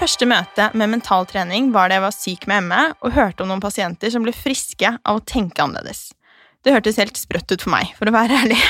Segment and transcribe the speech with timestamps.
[0.00, 3.62] første møte med mentaltrening var da jeg var syk med ME og hørte om noen
[3.62, 6.10] pasienter som ble friske av å tenke annerledes.
[6.64, 8.60] Det hørtes helt sprøtt ut for meg, for å være ærlig.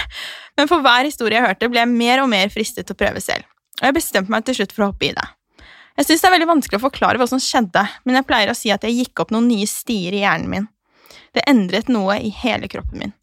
[0.58, 3.22] Men for hver historie jeg hørte, ble jeg mer og mer fristet til å prøve
[3.22, 3.46] selv.
[3.80, 5.28] Og jeg bestemte meg til slutt for å hoppe i det.
[5.98, 8.56] Jeg synes det er veldig vanskelig å forklare hva som skjedde, men jeg pleier å
[8.56, 10.68] si at jeg gikk opp noen nye stier i hjernen min.
[11.36, 13.14] Det endret noe i hele kroppen min.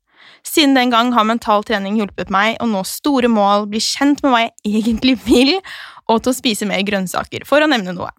[0.48, 4.32] Siden den gang har mental trening hjulpet meg å nå store mål, bli kjent med
[4.32, 5.58] hva jeg egentlig vil,
[6.08, 8.12] og til å spise mer grønnsaker, for å nevne noe.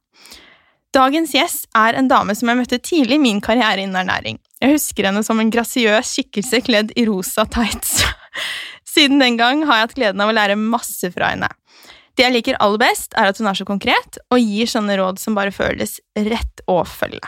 [0.95, 4.38] Dagens gjest er en dame som jeg møtte tidlig i min karriere innen ernæring.
[4.62, 8.01] Jeg husker henne som en grasiøs skikkelse kledd i rosa tights.
[8.95, 11.51] Siden den gang har jeg hatt gleden av å lære masse fra henne.
[12.16, 15.20] Det jeg liker aller best, er at hun er så konkret og gir sånne råd
[15.23, 17.23] som bare føles rett å følge.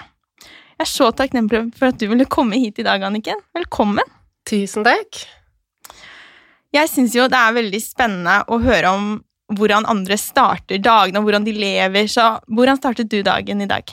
[0.80, 3.38] Jeg er så takknemlig for at du ville komme hit i dag, Anniken.
[3.54, 4.16] Velkommen.
[4.48, 5.20] Tusen takk.
[6.74, 9.10] Jeg syns jo det er veldig spennende å høre om
[9.56, 12.06] hvordan andre starter dagene, og hvordan de lever.
[12.10, 13.90] Så hvordan startet du dagen i dag?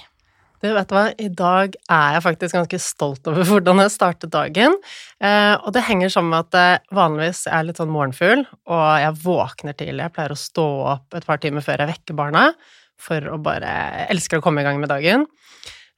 [0.58, 4.34] Du, vet du hva, i dag er jeg faktisk ganske stolt over hvordan jeg startet
[4.34, 4.74] dagen.
[5.22, 8.42] Eh, og det henger sammen med at jeg vanligvis er litt sånn morgenfugl,
[8.74, 10.08] og jeg våkner tidlig.
[10.08, 12.50] Jeg pleier å stå opp et par timer før jeg vekker barna,
[12.98, 15.28] for å bare Jeg elsker å komme i gang med dagen.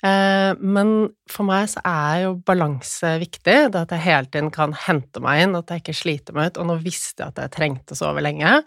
[0.04, 0.94] Eh, men
[1.32, 3.58] for meg så er jo balanse viktig.
[3.72, 6.60] Det at jeg hele tiden kan hente meg inn, at jeg ikke sliter meg ut.
[6.60, 8.60] Og nå visste jeg at jeg trengte å sove lenge.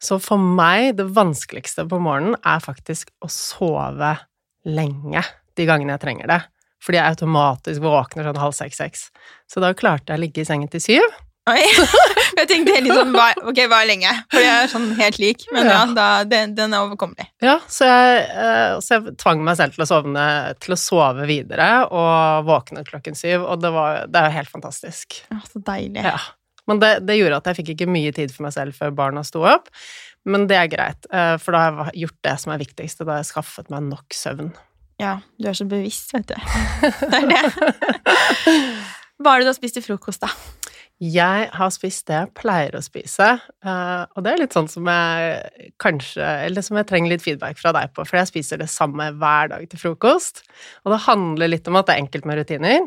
[0.00, 4.14] Så for meg, det vanskeligste på morgenen er faktisk å sove
[4.64, 5.24] lenge
[5.56, 6.40] de gangene jeg trenger det.
[6.80, 9.10] Fordi jeg automatisk våkner sånn halv seks-seks.
[9.50, 11.18] Så da klarte jeg å ligge i sengen til syv.
[11.50, 11.60] Oi,
[12.38, 14.10] jeg tenkte litt sånn Ok, hva er lenge?
[14.30, 17.30] For jeg er sånn helt lik, men ja, da, den, den, er overkommelig.
[17.42, 20.26] Ja, så jeg, eh, så jeg, tvang meg selv til å, sovne,
[20.62, 25.22] til å sove videre og våkne klokken syv, og det var det er helt fantastisk.
[25.32, 26.04] Ja, Så deilig.
[26.04, 26.20] Ja.
[26.68, 29.24] Men det, det, gjorde at jeg fikk ikke mye tid for meg selv før barna
[29.26, 29.70] sto opp.
[30.28, 33.08] Men det er greit, eh, for da har jeg gjort det som er viktigst, og
[33.08, 34.52] da har jeg skaffet meg nok søvn.
[35.00, 36.36] Ja, du er så bevisst, vet du.
[37.10, 37.44] Det er det.
[39.20, 40.32] Hva er det du har spist til frokost, da?
[41.00, 43.28] Jeg har spist det jeg pleier å spise,
[43.64, 47.56] eh, og det er litt sånn som jeg kanskje Eller som jeg trenger litt feedback
[47.56, 50.42] fra deg på, for jeg spiser det samme hver dag til frokost.
[50.84, 52.84] Og det handler litt om at det er enkelt med rutiner,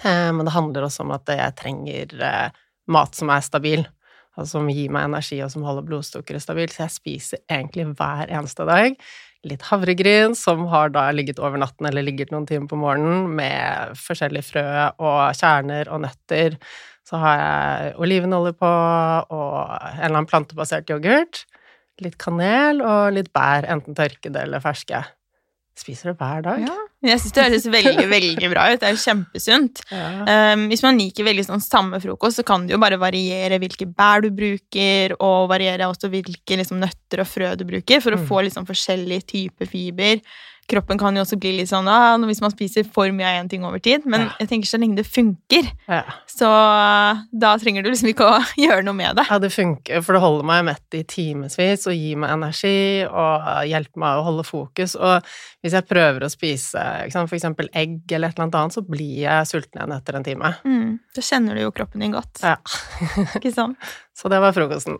[0.00, 2.16] eh, men det handler også om at jeg trenger
[2.88, 3.86] mat som er stabil,
[4.38, 8.30] altså som gir meg energi, og som holder blodsukkeret stabilt, så jeg spiser egentlig hver
[8.30, 8.98] eneste dag
[9.46, 13.98] litt havregryn, som har da ligget over natten eller ligget noen timer på morgenen, med
[13.98, 14.64] forskjellige frø
[14.98, 16.58] og kjerner og nøtter.
[17.06, 21.44] Så har jeg olivenolje på, og en eller annen plantebasert yoghurt.
[22.02, 25.02] Litt kanel og litt bær, enten tørkede eller ferske.
[25.78, 26.62] Spiser det hver dag.
[26.66, 26.74] Ja.
[27.06, 28.80] Jeg syns det høres veldig veldig bra ut.
[28.82, 29.82] Det er jo kjempesunt.
[29.94, 30.08] Ja.
[30.54, 33.86] Um, hvis man liker veldig sånn samme frokost, så kan det jo bare variere hvilke
[33.86, 38.20] bær du bruker, og variere også hvilke liksom, nøtter og frø du bruker, for å
[38.20, 38.28] mm.
[38.30, 40.22] få liksom, forskjellig type fiber
[40.68, 43.50] kroppen kan jo også bli litt sånn ah, hvis man spiser for mye av én
[43.50, 44.06] ting over tid.
[44.08, 44.30] Men ja.
[44.42, 46.02] jeg tenker så lenge det funker, ja.
[46.30, 46.50] så
[47.32, 49.26] da trenger du liksom ikke å gjøre noe med det.
[49.30, 53.48] Ja, det funker, for det holder meg mett i timevis og gir meg energi og
[53.70, 54.96] hjelper meg å holde fokus.
[54.98, 55.28] Og
[55.64, 56.84] hvis jeg prøver å spise
[57.18, 60.54] for eksempel egg eller et eller annet, så blir jeg sulten igjen etter en time.
[60.64, 62.42] Mm, da kjenner du jo kroppen din godt.
[62.44, 62.58] Ja.
[63.38, 63.78] ikke sant?
[64.18, 64.98] Så det var frokosten.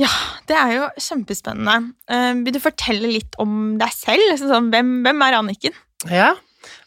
[0.00, 0.10] Ja,
[0.48, 1.92] det er jo kjempespennende.
[2.08, 4.38] Uh, vil du fortelle litt om deg selv?
[4.40, 5.76] Sånn, hvem, hvem, er Anniken?
[6.08, 6.30] Ja,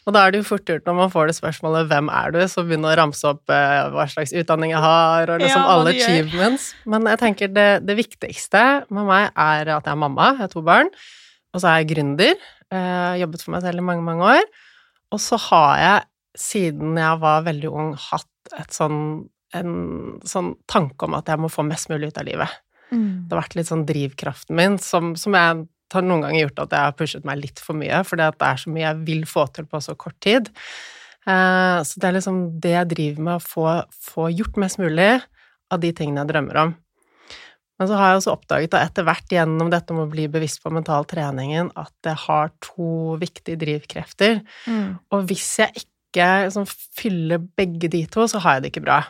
[0.04, 2.40] og da er det jo fort gjort når man får det spørsmålet 'Hvem er du?'
[2.50, 5.94] så begynner å ramse opp uh, hva slags utdanning jeg har, og liksom ja, alle
[5.94, 6.66] achievements.
[6.86, 10.52] Men jeg tenker det, det, viktigste med meg er at jeg er mamma, jeg har
[10.52, 10.90] to barn,
[11.54, 12.34] og så er jeg gründer.
[12.74, 14.44] Uh, jobbet for meg selv i mange, mange år.
[15.14, 19.74] Og så har jeg, siden jeg var veldig ung, hatt et sånn, en
[20.26, 22.63] sånn tanke om at jeg må få mest mulig ut av livet.
[22.94, 23.06] Mm.
[23.26, 26.74] Det har vært litt sånn drivkraften min som, som jeg har noen ganger gjort at
[26.74, 29.46] jeg har pushet meg litt for mye, fordi det er så mye jeg vil få
[29.54, 30.50] til på så kort tid.
[31.24, 33.68] Eh, så det er liksom det jeg driver med, å få,
[34.10, 35.12] få, gjort mest mulig
[35.72, 36.74] av de tingene jeg drømmer om.
[37.74, 40.60] Men så har jeg også oppdaget at etter hvert gjennom dette med å bli bevisst
[40.62, 44.44] på mental treningen, at jeg har to viktige drivkrefter.
[44.70, 45.00] Mm.
[45.10, 49.00] Og hvis jeg ikke liksom, fyller begge de to, så har jeg det ikke bra.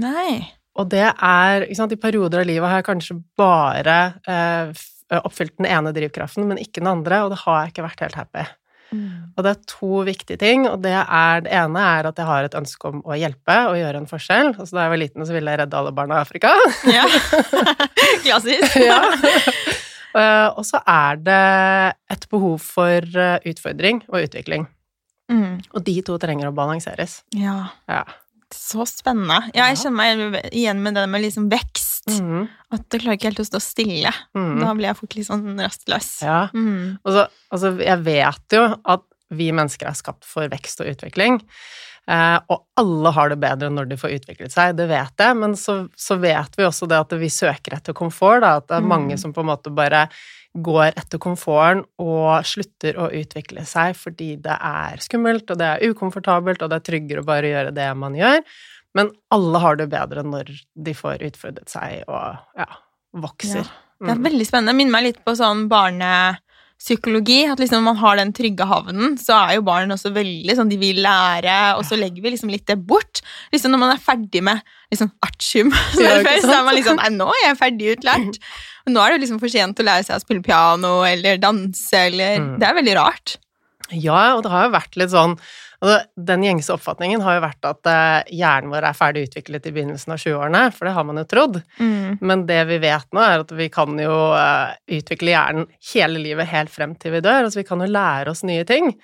[0.00, 0.40] Nei.
[0.74, 4.84] Og det er ikke sant, I perioder av livet har jeg kanskje bare eh,
[5.20, 8.18] oppfylt den ene drivkraften, men ikke den andre, og det har jeg ikke vært helt
[8.18, 8.46] happy.
[8.94, 9.34] Mm.
[9.34, 12.46] Og det er to viktige ting, og det, er, det ene er at jeg har
[12.46, 14.52] et ønske om å hjelpe og gjøre en forskjell.
[14.54, 16.52] Altså, da jeg var liten, så ville jeg redde alle barna i Afrika.
[16.90, 17.06] Ja.
[18.26, 18.78] Klassisk.
[18.82, 19.00] ja.
[20.14, 21.44] Uh, og så er det
[22.14, 24.68] et behov for uh, utfordring og utvikling.
[25.32, 25.64] Mm.
[25.74, 27.22] Og de to trenger å balanseres.
[27.34, 27.72] Ja.
[27.90, 28.04] ja.
[28.54, 29.40] Så spennende.
[29.56, 29.98] Ja, jeg kjenner
[30.30, 32.48] meg igjen med det med liksom vekst Mm.
[32.74, 34.12] At du klarer ikke helt å stå stille.
[34.36, 34.58] Mm.
[34.60, 36.10] Da blir jeg fort litt sånn rastløs.
[36.24, 36.40] Ja.
[36.52, 36.98] Mm.
[37.00, 41.40] Og så, altså, jeg vet jo at vi mennesker er skapt for vekst og utvikling.
[42.06, 45.54] Eh, og alle har det bedre når de får utviklet seg, det vet jeg, men
[45.56, 48.84] så, så vet vi også det at vi søker etter komfort, da, at det er
[48.84, 48.88] Mm.
[48.92, 50.08] mange som på en måte bare
[50.54, 55.88] går etter komforten og slutter å utvikle seg fordi det er skummelt, og det er
[55.90, 58.42] ukomfortabelt, og det er tryggere å bare gjøre det man gjør.
[58.94, 62.68] Men alle har det bedre når de får utfordret seg og ja,
[63.16, 63.64] vokser.
[63.98, 64.24] Det er Mm.
[64.28, 64.74] veldig spennende.
[64.76, 65.68] Minner meg litt på sånn
[66.74, 67.50] barnepsykologi.
[67.50, 70.76] At liksom man har den trygge havnen, så er jo barn også veldig sånn De
[70.78, 73.22] vil lære, og så legger vi liksom litt det bort.
[73.52, 74.60] Liksom Når man er ferdig med
[74.90, 78.38] liksom artium, så, ikke så er man liksom Nei, nå er jeg ferdig utlært.
[78.86, 81.38] Og nå er det jo liksom for sent å lære seg å spille piano eller
[81.38, 82.58] danse eller Mm.
[82.58, 83.36] Det er veldig rart.
[83.92, 85.36] Ja, og det har jo vært litt sånn
[85.80, 85.96] altså,
[86.30, 90.14] Den gjengse oppfatningen har jo vært at eh, hjernen vår er ferdig utviklet i begynnelsen
[90.14, 91.60] av 20-årene, for det har man jo trodd.
[91.80, 92.16] Mm.
[92.20, 96.50] Men det vi vet nå, er at vi kan jo eh, utvikle hjernen hele livet
[96.54, 97.46] helt frem til vi dør.
[97.48, 98.94] Altså vi kan jo lære oss nye ting.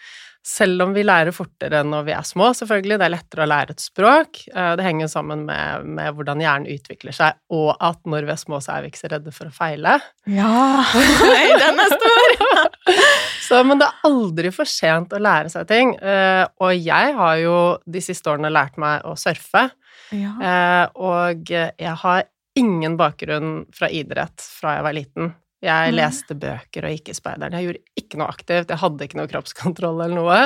[0.41, 2.97] Selv om vi lærer fortere når vi er små, selvfølgelig.
[2.97, 4.39] Det er lettere å lære et språk.
[4.49, 8.33] Eh, Det henger jo sammen med, med hvordan hjernen utvikler seg, og at når vi
[8.33, 9.99] er små, så er vi ikke så redde for å feile.
[10.33, 10.81] Ja!
[11.29, 12.73] Nei, den er stor!
[13.51, 15.93] Så, men det er aldri for sent å lære seg ting.
[15.99, 17.57] eh, Og jeg har jo
[17.91, 19.67] de siste årene lært meg å surfe.
[20.15, 20.33] Ja.
[20.39, 22.25] eh, Og jeg har
[22.59, 25.33] ingen bakgrunn fra idrett fra jeg var liten.
[25.61, 27.53] Jeg leste bøker og gikk i speideren.
[27.53, 30.39] Jeg gjorde ikke noe aktivt, jeg hadde ikke noe kroppskontroll eller noe,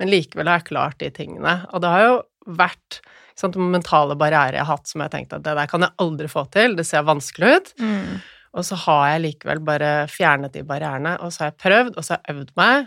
[0.00, 1.52] men likevel har jeg klart de tingene.
[1.72, 2.16] Og det har jo
[2.58, 2.98] vært
[3.38, 6.28] sant, mentale barrierer jeg har hatt som jeg tenkte at det der kan jeg aldri
[6.32, 7.72] få til, det ser vanskelig ut.
[7.80, 8.16] Mm.
[8.56, 12.04] Og så har jeg likevel bare fjernet de barrierene, og så har jeg prøvd, og
[12.06, 12.86] så har jeg øvd meg,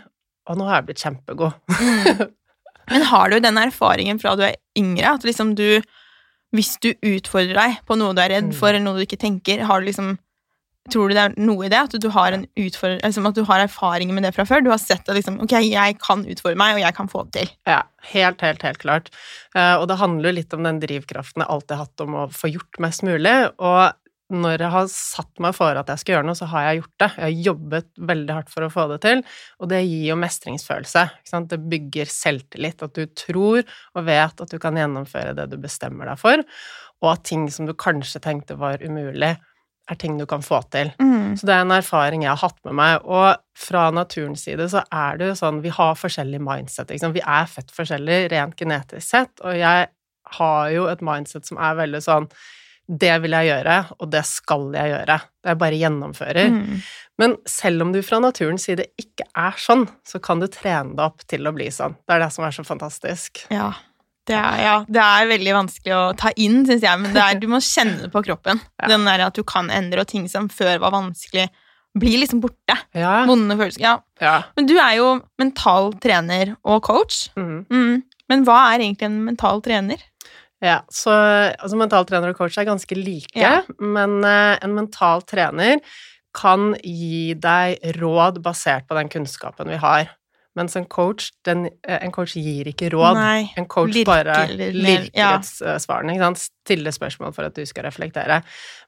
[0.50, 1.52] og nå har jeg blitt kjempegod.
[1.78, 2.24] Mm.
[2.90, 5.80] Men har du den erfaringen fra du er yngre, at liksom du
[6.50, 8.56] Hvis du utfordrer deg på noe du er redd Mm.
[8.58, 10.16] for, eller noe du ikke tenker, har du liksom
[10.90, 11.76] Tror du det er noe i det?
[11.78, 14.64] At du har, en liksom at du har erfaring med det fra før?
[14.64, 17.32] Du har sett at liksom, ok, jeg kan utfordre meg, og jeg kan få det
[17.36, 17.50] til.
[17.68, 19.10] Ja, helt, helt, helt klart.
[19.54, 22.24] Eh, og det handler jo litt om den drivkraften jeg alltid har hatt om å
[22.32, 23.36] få gjort mest mulig.
[23.60, 23.92] Og
[24.30, 27.02] når jeg har satt meg for at jeg skal gjøre noe, så har jeg gjort
[27.02, 27.08] det.
[27.10, 29.22] Jeg har jobbet veldig hardt for å få det til,
[29.58, 31.04] og det gir jo mestringsfølelse.
[31.50, 36.10] Det bygger selvtillit, at du tror og vet at du kan gjennomføre det du bestemmer
[36.12, 36.44] deg for,
[37.00, 39.34] og at ting som du kanskje tenkte var umulig,
[39.90, 40.92] er ting du kan få til.
[41.02, 41.34] Mm.
[41.34, 44.84] Så det er en erfaring jeg har hatt med meg, og fra naturens side så
[44.94, 46.92] er det jo sånn Vi har forskjellig mindset.
[46.94, 49.90] Vi er født forskjellig rent genetisk sett, og jeg
[50.38, 52.28] har jo et mindset som er veldig sånn
[52.90, 55.16] Det vil jeg gjøre, og det skal jeg gjøre.
[55.40, 56.48] Det jeg bare gjennomfører.
[56.56, 56.80] Mm.
[57.22, 61.04] Men selv om du fra naturens side ikke er sånn, så kan du trene deg
[61.04, 61.94] opp til å bli sånn.
[62.02, 63.44] Det er det som er så fantastisk.
[63.52, 63.70] Ja.
[64.30, 67.38] Det er, ja, det er veldig vanskelig å ta inn, syns jeg, men det er,
[67.42, 68.62] du må kjenne det på kroppen.
[68.82, 68.90] Ja.
[68.92, 71.48] Den der at du kan endre, og ting som før var vanskelig,
[71.98, 72.76] blir liksom borte.
[72.94, 73.24] Ja.
[73.26, 73.82] Vonde følelser.
[73.82, 73.96] Ja.
[74.22, 74.36] ja.
[74.56, 75.08] Men du er jo
[75.40, 77.24] mental trener og coach.
[77.38, 77.64] Mm.
[77.66, 77.96] Mm.
[78.30, 80.04] Men hva er egentlig en mental trener?
[80.60, 81.10] Ja, så
[81.56, 83.62] altså, mental trener og coach er ganske like, Ja.
[83.80, 85.80] men uh, en mental trener
[86.36, 90.10] kan gi deg råd basert på den kunnskapen vi har.
[90.58, 93.14] Mens en coach, den, eh, en coach gir ikke råd.
[93.14, 93.52] Nei.
[93.56, 96.32] En coach Lirker bare lirker ja.
[96.34, 98.40] stiller spørsmål for at du skal reflektere.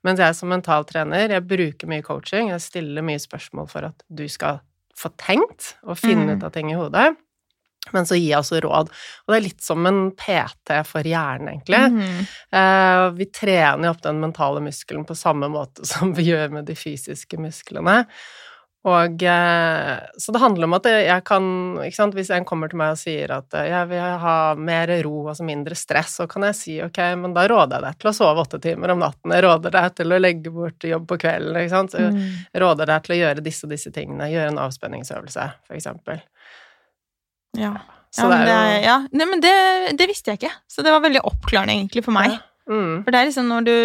[0.05, 4.03] Mens jeg som mental trener, jeg bruker mye coaching, jeg stiller mye spørsmål for at
[4.11, 4.61] du skal
[4.99, 6.37] få tenkt og finne Mm.
[6.37, 7.17] ut av ting i hodet.
[7.91, 8.93] Men så gir jeg også råd.
[9.27, 11.81] Og det er litt som en PT for hjernen, egentlig.
[11.91, 12.21] Mm.
[12.55, 16.65] Eh, vi trener jo opp den mentale muskelen på samme måte som vi gjør med
[16.71, 18.05] de fysiske musklene.
[18.85, 21.45] Og eh, Så det handler om at jeg kan
[21.85, 24.91] ikke sant, Hvis en kommer til meg og sier at eh, jeg vil ha mer
[25.07, 28.11] ro, altså mindre stress, så kan jeg si ok, men da råder jeg deg til
[28.11, 29.35] å sove åtte timer om natten.
[29.37, 31.61] Jeg råder deg til å legge bort jobb på kvelden.
[31.63, 31.95] ikke sant?
[31.99, 32.27] Jeg Mm.
[32.65, 34.31] råder deg til å gjøre disse og disse tingene.
[34.35, 36.23] Gjøre en avspenningsøvelse, for eksempel.
[37.59, 37.75] Ja.
[38.13, 38.97] Så ja, men det jo ja.
[39.17, 39.53] Nei, men det,
[39.97, 42.35] det visste jeg ikke, så det var veldig oppklarende egentlig for meg.
[42.71, 43.77] Mm, For det er liksom når du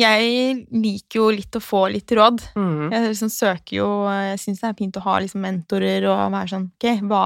[0.00, 2.38] Jeg liker jo litt å få litt råd.
[2.56, 6.22] mm, Jeg liksom søker jo Jeg syns det er fint å ha liksom mentorer og
[6.32, 7.24] være sånn Ok, hva,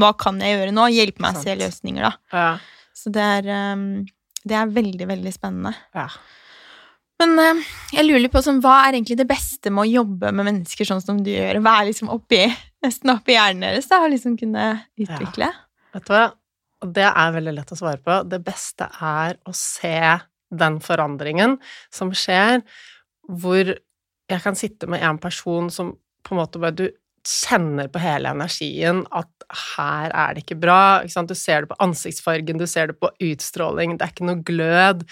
[0.00, 0.86] hva kan jeg gjøre nå?
[0.94, 2.12] Hjelpe meg å se løsninger, da.
[2.32, 2.48] ja.
[2.96, 3.84] Så det er um,
[4.46, 5.74] Det er veldig, veldig spennende.
[5.94, 6.08] ja.
[7.20, 7.58] Men eh,
[7.98, 11.02] jeg lurer på sånn, hva er egentlig det beste med å jobbe med mennesker sånn
[11.04, 11.58] som du gjør?
[11.60, 12.46] Hva er liksom oppi,
[12.84, 14.66] nesten oppi hjernen deres da, og liksom kunne
[15.00, 15.50] utvikle?
[15.94, 16.26] Vet du hva?
[16.80, 18.22] Og det er veldig lett å svare på.
[18.24, 19.96] Det beste er å se
[20.50, 21.58] den forandringen
[21.92, 22.62] som skjer,
[23.28, 23.74] hvor
[24.30, 25.92] jeg kan sitte med en person som
[26.24, 26.86] på en måte bare Du
[27.30, 29.28] kjenner på hele energien at
[29.74, 31.02] her er det ikke bra.
[31.04, 34.42] Ikke du ser det på ansiktsfargen, du ser det på utstråling, det er ikke noe
[34.46, 35.04] glød.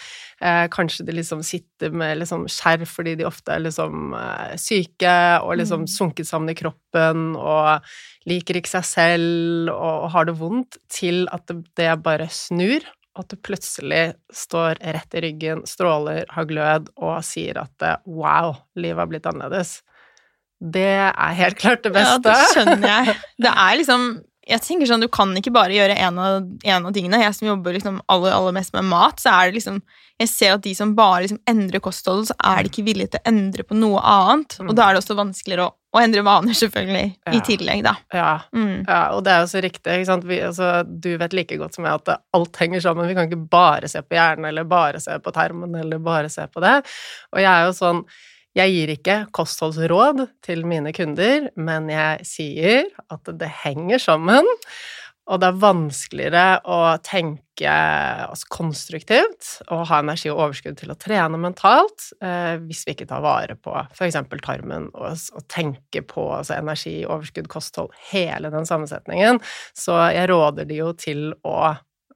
[0.42, 5.16] Eh, kanskje de liksom sitter med liksom skjerf fordi de ofte er liksom eh, syke
[5.42, 5.90] og liksom mm.
[5.94, 7.88] sunket sammen i kroppen og
[8.28, 12.86] liker ikke seg selv og, og har det vondt, til at det, det bare snur.
[13.18, 18.54] At du plutselig står rett i ryggen, stråler, har glød og sier at eh, wow,
[18.78, 19.80] livet har blitt annerledes.
[20.58, 22.18] Det er helt klart det beste.
[22.18, 23.14] Ja, det skjønner jeg.
[23.44, 24.08] Det er liksom
[24.48, 27.22] jeg tenker sånn, Du kan ikke bare gjøre én av, av, tingene.
[27.22, 29.82] Jeg som jobber liksom aller, aller mest med mat, så er det liksom
[30.18, 33.20] Jeg ser at de som bare liksom endrer kostholdet, så er de ikke villige til
[33.20, 34.56] å endre på noe annet.
[34.64, 37.34] Og da er det også vanskeligere å, å endre vaner, selvfølgelig, ja.
[37.36, 37.92] i tillegg, da.
[38.10, 38.32] Ja.
[38.50, 38.80] Mm.
[38.80, 39.02] ja.
[39.14, 39.94] og det er jo så riktig.
[39.94, 40.26] ikke sant?
[40.26, 43.06] Vi, altså, du vet like godt som jeg at alt henger sammen.
[43.06, 46.48] Vi kan ikke bare se på hjernen, eller bare se på termen, eller bare se
[46.50, 46.80] på det.
[47.36, 48.02] Og jeg er jo sånn
[48.56, 54.48] jeg gir ikke kostholdsråd til mine kunder, men jeg sier at det henger sammen.
[55.28, 60.96] Og det er vanskeligere å tenke altså, konstruktivt og ha energi og overskudd til å
[60.96, 64.16] trene mentalt eh, hvis vi ikke tar vare på f.eks.
[64.40, 69.42] tarmen og, tenker på altså, energi, overskudd, kosthold, hele den sammensetningen.
[69.76, 71.74] Så jeg råder de jo til å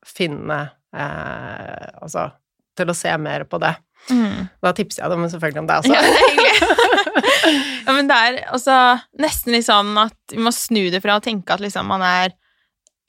[0.08, 0.62] finne
[0.96, 2.30] eh, Altså
[2.78, 3.74] til å se mer på det.
[4.10, 4.48] Mm.
[4.64, 5.94] Da tipser jeg dem selvfølgelig om det også.
[5.94, 6.52] Ja, det er hyggelig.
[7.86, 8.78] ja, men det er altså
[9.22, 12.34] nesten litt sånn at vi må snu det fra å tenke at liksom man er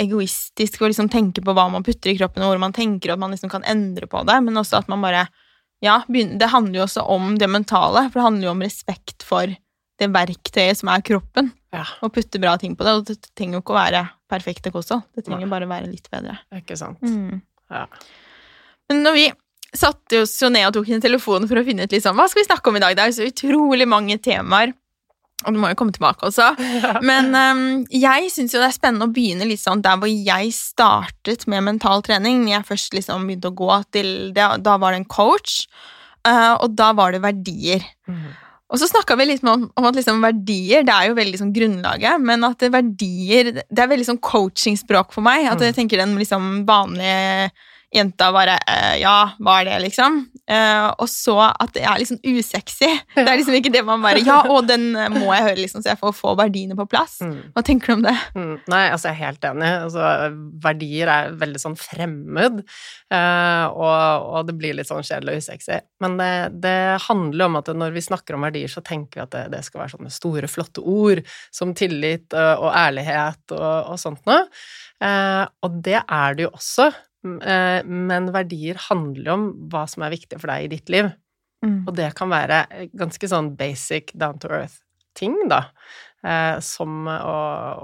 [0.01, 3.21] egoistisk og liksom tenke på hva man putter i kroppen, og hvor man tenker at
[3.21, 5.27] man liksom kan endre på det, men også at man bare
[5.83, 9.51] Ja, det handler jo også om det mentale, for det handler jo om respekt for
[9.99, 11.83] det verktøyet som er kroppen, ja.
[11.99, 12.93] og putte bra ting på det.
[12.95, 16.07] Og det trenger jo ikke å være perfekte kosthold, det trenger bare å være litt
[16.13, 16.37] bedre.
[16.55, 17.03] Ikke sant.
[17.03, 17.43] Mm.
[17.73, 17.83] Ja.
[18.87, 19.27] Men når vi
[19.73, 22.43] satte oss jo ned og tok en telefon for å finne ut liksom, hva skal
[22.43, 22.95] vi snakke om i dag.
[22.97, 24.75] Det er så utrolig mange temaer.
[25.43, 26.53] Og du må jo komme tilbake også.
[27.09, 30.53] Men um, jeg syns jo det er spennende å begynne litt sånn der hvor jeg
[30.55, 32.45] startet med mental trening.
[32.45, 35.65] Når jeg først liksom begynte å gå til det, Da var det en coach,
[36.27, 37.83] uh, og da var det verdier.
[38.07, 38.31] Mm.
[38.73, 41.51] Og så snakka vi litt om, om at liksom verdier det er jo veldig sånn
[41.53, 45.49] grunnlaget, men at verdier Det er veldig sånn coachingspråk for meg.
[45.51, 47.51] At jeg tenker den liksom vanlige
[47.93, 50.23] jenta bare eh, Ja, hva er det, liksom?
[50.49, 52.89] Eh, og så at det er liksom usexy.
[53.15, 55.93] Det er liksom ikke det man bare Ja, og den må jeg høre, liksom, så
[55.93, 57.19] jeg får få verdiene på plass.
[57.23, 57.53] Mm.
[57.55, 58.15] Hva tenker du om det?
[58.35, 58.55] Mm.
[58.73, 59.71] Nei, altså, jeg er helt enig.
[59.85, 60.09] Altså,
[60.63, 62.63] verdier er veldig sånn fremmed,
[63.13, 65.79] eh, og, og, det blir litt sånn kjedelig og usexy.
[66.03, 66.33] Men det,
[66.65, 69.63] det, handler om at når vi snakker om verdier, så tenker vi at det, det
[69.65, 71.23] skal være sånne store, flotte ord
[71.53, 74.43] som tillit og, ærlighet og, og sånt noe.
[75.63, 76.89] Og det er det jo også,
[77.23, 81.11] men verdier handler om hva som er viktig for deg i ditt liv.
[81.63, 81.83] Mm.
[81.87, 82.63] Og det kan være
[82.99, 85.65] ganske sånn basic down to earth-ting, da.
[86.23, 87.35] Eh, som å,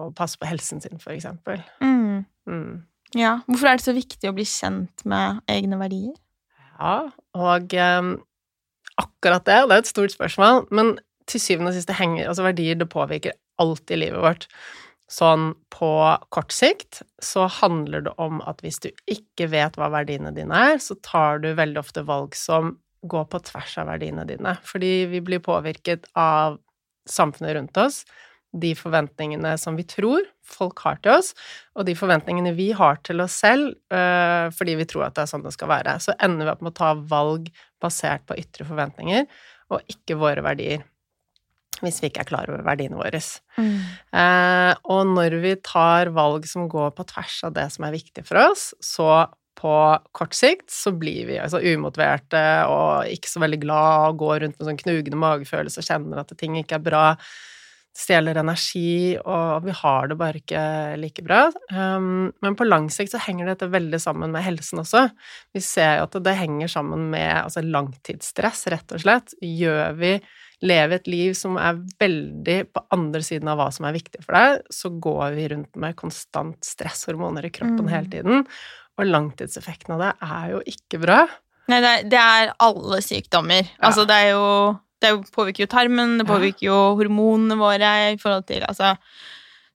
[0.03, 1.63] å, passe på helsen sin, for eksempel.
[1.84, 2.25] Mm.
[2.48, 2.81] Mm.
[3.17, 3.39] Ja.
[3.48, 6.15] Hvorfor er det så viktig å bli kjent med egne verdier?
[6.79, 8.13] Ja, og um,
[9.00, 10.93] akkurat det, det er et stort spørsmål, men
[11.29, 14.48] til syvende og sist, det henger Altså, verdier, det påvirker alt i livet vårt.
[15.10, 15.89] Sånn på
[16.30, 20.78] kort sikt så handler det om at hvis du ikke vet hva verdiene dine er,
[20.78, 22.75] så tar du veldig ofte valg som
[23.10, 24.54] går på tvers av verdiene dine.
[24.68, 26.60] Fordi vi blir påvirket av
[27.10, 28.04] samfunnet rundt oss,
[28.50, 31.34] de forventningene som vi tror folk har til oss,
[31.78, 35.32] og de forventningene vi har til oss selv øh, fordi vi tror at det er
[35.34, 35.98] sånn det skal være.
[36.01, 37.50] Så ender vi opp med å ta valg
[37.82, 39.25] basert på ytre forventninger
[39.74, 40.86] og ikke våre verdier
[41.84, 43.22] hvis vi ikke er klar over verdiene våre.
[43.60, 43.76] Mm.
[44.22, 48.26] Eh, og når vi tar valg som går på tvers av det som er viktig
[48.28, 49.28] for oss, så
[49.60, 49.76] på
[50.16, 54.60] kort sikt så blir vi altså umotiverte og ikke så veldig glad og går rundt
[54.60, 57.06] med sånn knugende magefølelse og kjenner at ting ikke er bra.
[57.98, 60.65] Stjeler energi, og vi har det bare ikke
[61.01, 61.48] like bra.
[61.74, 65.08] Um, men på lang sikt så henger dette veldig sammen med helsen også.
[65.55, 69.36] Vi ser jo at det henger sammen med altså langtidsstress, rett og slett.
[69.41, 70.13] Gjør vi
[70.65, 74.36] leve et liv som er veldig på andre siden av hva som er viktig for
[74.36, 77.93] deg, så går vi rundt med konstant stresshormoner i kroppen mm.
[77.93, 78.43] hele tiden.
[79.00, 81.24] Og langtidseffekten av det er jo ikke bra.
[81.69, 83.63] Nei, det er, det er alle sykdommer.
[83.63, 83.89] Ja.
[83.89, 84.46] Altså, det er jo
[85.00, 88.96] Det påvirker jo tarmen, det påvirker jo hormonene våre i forhold til Altså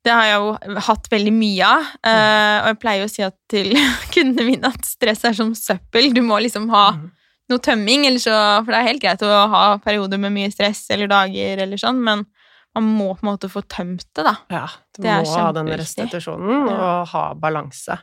[0.05, 1.85] det har jeg jo hatt veldig mye av.
[2.05, 3.71] Uh, og jeg pleier å si at til
[4.15, 6.11] kundene mine at stress er som søppel.
[6.13, 7.07] Du må liksom ha mm
[7.53, 11.11] noe tømming, så, for det er helt greit å ha perioder med mye stress eller
[11.11, 12.25] dager eller sånn, men
[12.75, 14.35] man må på en måte få tømt det, da.
[14.51, 14.65] Ja,
[14.97, 18.01] du må ha den restitusjonen og ha balanse.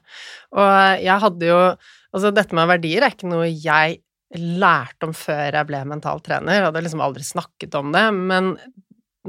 [0.55, 1.63] Og jeg hadde jo
[2.11, 4.01] Altså, dette med verdier er ikke noe jeg
[4.37, 6.57] lærte om før jeg ble mental trener.
[6.59, 8.53] Jeg hadde liksom aldri snakket om det, men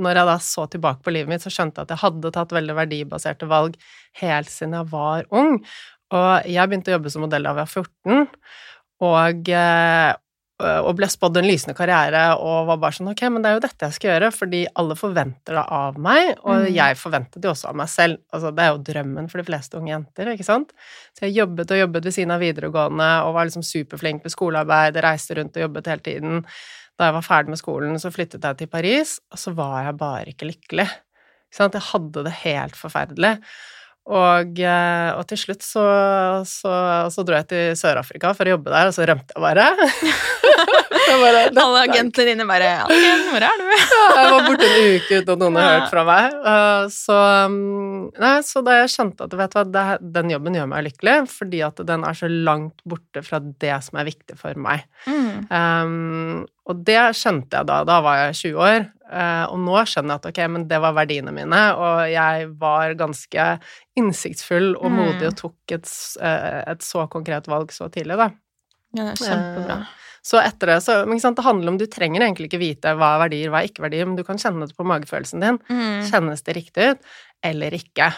[0.03, 2.55] når jeg da så tilbake på livet mitt, så skjønte jeg at jeg hadde tatt
[2.57, 3.75] veldig verdibaserte valg
[4.23, 5.59] helt siden jeg var ung.
[6.13, 8.29] Og jeg begynte å jobbe som modell da jeg var 14,
[9.03, 10.13] og, eh,
[10.87, 13.63] og ble spådd en lysende karriere og var bare sånn Ok, men det er jo
[13.65, 16.75] dette jeg skal gjøre, fordi alle forventer det av meg, og Mm.
[16.75, 18.19] jeg forventet det også av meg selv.
[18.33, 20.73] Altså, det er jo drømmen for de fleste unge jenter, ikke sant?
[21.19, 24.97] Så jeg jobbet og jobbet ved siden av videregående og var liksom superflink med skolearbeid,
[25.03, 26.45] reiste rundt og jobbet hele tiden.
[26.99, 29.97] Da jeg var ferdig med skolen, så flyttet jeg til Paris, og så var jeg
[29.99, 30.89] bare ikke lykkelig.
[30.89, 31.73] Ikke sant?
[31.75, 33.39] Jeg hadde det helt forferdelig.
[34.03, 35.85] Og, eh, og til slutt så,
[36.49, 36.73] så,
[37.15, 39.69] så dro jeg til Sør-Afrika for å jobbe der, og så rømte jeg bare.
[41.13, 43.65] Bare, Alle agentene dine bare «Anniken, Hvor er du?
[44.17, 46.37] jeg var borte en uke uten at noen har hørt fra meg.
[46.47, 47.17] Uh, Så,
[47.51, 51.17] um, nei, så da jeg skjønte at vet du hva, den jobben gjør meg lykkelig,
[51.33, 54.87] fordi at den er så langt borte fra det som er viktig for meg.
[55.05, 55.45] Mm.
[55.53, 57.83] Um, og det skjønte jeg da.
[57.89, 58.89] Da var jeg 20 år.
[59.13, 62.95] Uh, og nå skjønner jeg at ok, men det var verdiene mine, og jeg var
[62.99, 63.47] ganske
[64.01, 64.97] innsiktsfull og Mm.
[65.03, 65.91] modig og tok et,
[66.23, 68.31] uh, et så konkret valg så tidlig, da.
[68.97, 69.79] Ja, det er kjempebra.
[70.23, 73.17] Så etter det, så men sant, Det handler om Du trenger egentlig ikke vite hva
[73.17, 75.59] er verdier, hva er ikke verdier, men du kan kjenne det på magefølelsen din.
[75.69, 76.05] Mm.
[76.11, 77.01] Kjennes det riktig ut,
[77.43, 78.13] eller ikke?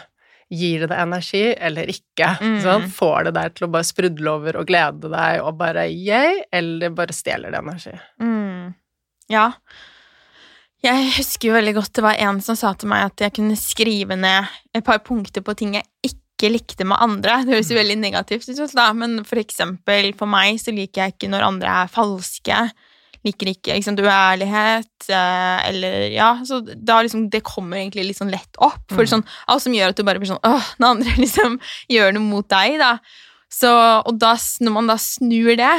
[0.53, 2.29] Gir det deg energi, eller ikke?
[2.45, 2.59] Mm.
[2.61, 6.43] Sånn, får det deg til å bare sprudle over og glede deg og bare yay,
[6.53, 7.95] eller bare stjeler det energi?
[8.21, 8.75] Mm.
[9.33, 9.47] Ja.
[10.85, 13.57] Jeg husker jo veldig godt det var en som sa til meg at jeg kunne
[13.57, 17.39] skrive ned et par punkter på ting jeg ikke likte med andre.
[17.47, 21.15] Det høres jo veldig negativt ut, da, men for eksempel for meg så liker jeg
[21.15, 22.59] ikke når andre er falske.
[23.25, 28.35] Liker ikke liksom, uærlighet, eh, eller ja Så da liksom, det kommer egentlig litt sånn
[28.35, 28.83] lett opp.
[28.93, 29.13] For Mm.
[29.15, 31.57] sånn, alt som gjør at du bare blir sånn Åh, når andre liksom
[31.89, 32.99] gjør noe mot deg, da.
[33.49, 33.71] Så,
[34.05, 35.73] og da, når man da snur det,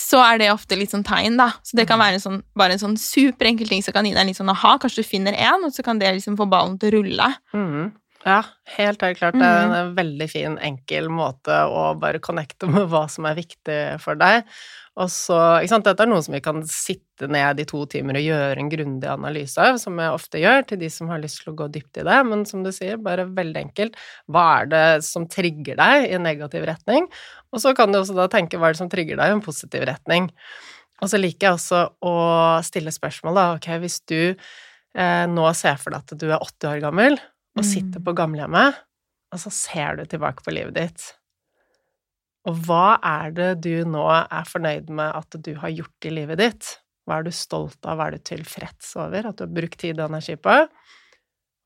[0.00, 1.50] så er det ofte litt sånn tegn, da.
[1.66, 4.22] Så det kan være en sånn, bare en sånn superenkel ting som kan gi deg
[4.22, 4.76] en litt sånn aha.
[4.80, 7.28] Kanskje du finner én, og så kan det liksom få ballen til å rulle.
[7.52, 7.90] Mm.
[8.24, 8.42] Ja,
[8.76, 9.38] helt, helt klart.
[9.40, 13.80] Det er en veldig fin, enkel måte å bare connecte med hva som er viktig
[14.02, 14.44] for deg.
[14.98, 18.18] Og så, ikke sant, Dette er noe som vi kan sitte ned i to timer
[18.18, 21.40] og gjøre en grundig analyse av, som jeg ofte gjør til de som har lyst
[21.44, 22.16] til å gå dypt i det.
[22.26, 23.96] Men som du sier, bare veldig enkelt.
[24.26, 27.06] Hva er det som trigger deg i en negativ retning?
[27.54, 29.44] Og så kan du også da tenke hva er det som trigger deg i en
[29.46, 30.28] positiv retning.
[31.00, 32.14] Og så liker jeg også å
[32.66, 33.46] stille spørsmål, da.
[33.56, 37.16] Ok, hvis du eh, nå ser for deg at du er 80 år gammel
[37.56, 37.66] og Mm.
[37.66, 38.76] sitter på gamlehjemmet,
[39.34, 41.06] og så ser du tilbake på livet ditt.
[42.48, 46.40] Og hva er det du nå er fornøyd med at du har gjort i livet
[46.40, 46.70] ditt?
[47.04, 50.00] Hva er du stolt av, hva er du tilfreds over at du har brukt tid
[50.00, 50.56] og energi på?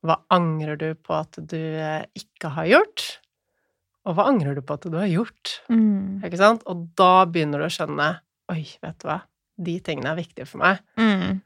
[0.05, 3.05] Hva angrer du på at du eh, ikke har gjort?
[4.05, 5.55] Og hva angrer du på at du har gjort?
[5.71, 6.21] Mm.
[6.25, 6.65] Ikke sant?
[6.69, 8.11] Og da begynner du å skjønne
[8.53, 9.23] Oi, vet du hva,
[9.65, 10.83] de tingene er viktige for meg.
[11.01, 11.39] Mm.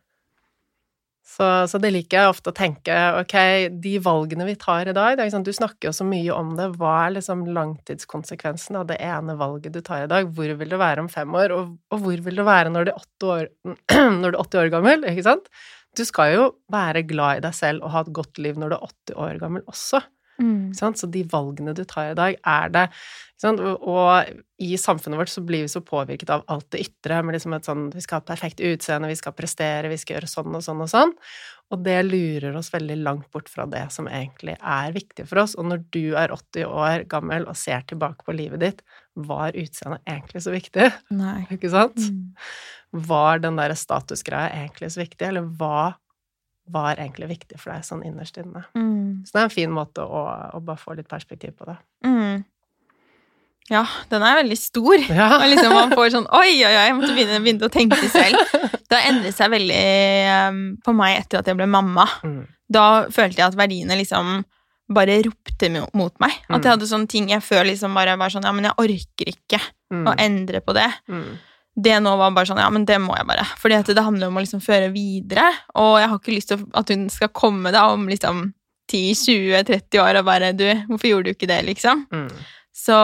[1.30, 3.36] Så, så det liker jeg ofte å tenke, ok,
[3.84, 6.94] de valgene vi tar i dag, sant, du snakker jo så mye om det, hva
[7.04, 11.06] er liksom langtidskonsekvensen av det ene valget du tar i dag, hvor vil du være
[11.06, 12.94] om fem år, og, og hvor vil du være når du,
[13.30, 13.46] år,
[14.22, 15.52] når du er 80 år gammel, ikke sant?
[15.98, 18.80] Du skal jo være glad i deg selv og ha et godt liv når du
[18.80, 20.02] er 80 år gammel også.
[20.39, 20.73] Mm.
[20.78, 20.99] Sant?
[20.99, 22.86] Så de valgene du tar i dag, er det
[23.39, 23.62] sant?
[23.62, 27.54] Og, i samfunnet vårt så blir vi så påvirket av alt det ytre, med liksom
[27.56, 30.65] et sånn Vi skal ha perfekt utseende, vi skal prestere, vi skal gjøre sånn og
[30.65, 31.13] sånn og sånn.
[31.69, 35.54] Og det lurer oss veldig langt bort fra det som egentlig er viktig for oss.
[35.60, 40.02] Og når du er 80 år gammel og ser tilbake på livet ditt, var utseendet
[40.10, 40.89] egentlig så viktig?
[41.13, 41.43] Nei.
[41.54, 42.02] Ikke sant?
[42.02, 42.34] Mm.
[43.06, 45.93] Var den der statusgreia egentlig så viktig, eller hva
[46.71, 48.63] var egentlig viktig for deg sånn innerst inne?
[48.77, 49.25] Mm.
[49.25, 50.21] Så det er en fin måte å,
[50.53, 51.77] å bare få litt perspektiv på det.
[52.05, 52.43] Mm.
[53.69, 54.97] Ja, den er veldig stor.
[55.13, 55.27] Ja.
[55.38, 58.39] Og liksom man får sånn Oi, oi, oi, jeg måtte begynne, begynne å tenke selv.
[58.89, 59.82] Det har endret seg veldig
[60.49, 62.08] um, på meg etter at jeg ble mamma.
[62.25, 62.39] Mm.
[62.69, 64.39] Da følte jeg at verdiene liksom
[64.89, 66.34] bare ropte mot meg.
[66.47, 66.63] At Mm.
[66.65, 69.60] jeg hadde sånne ting jeg før liksom bare var sånn Ja, men jeg orker ikke
[69.93, 70.05] Mm.
[70.10, 70.88] å endre på det.
[71.10, 71.38] Mm.
[71.75, 73.45] Det nå var bare sånn Ja, men det må jeg bare.
[73.62, 75.45] Fordi at det handler om å liksom føre videre.
[75.75, 78.53] Og jeg har ikke lyst til at hun skal komme da om liksom
[78.91, 82.05] 10-20-30 år og bare Du, hvorfor gjorde du ikke det, liksom?
[82.12, 82.29] Mm.
[82.79, 82.95] Så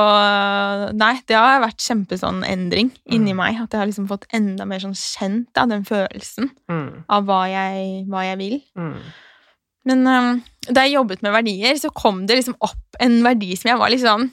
[0.96, 3.38] nei, det har vært kjempesånn endring inni Mm.
[3.38, 3.58] meg.
[3.64, 7.04] At jeg har liksom fått enda mer sånn kjent av den følelsen Mm.
[7.10, 8.62] av hva jeg, hva jeg vil.
[8.78, 9.00] Mm.
[9.86, 13.70] Men um, da jeg jobbet med verdier, så kom det liksom opp en verdi som
[13.70, 14.32] jeg var liksom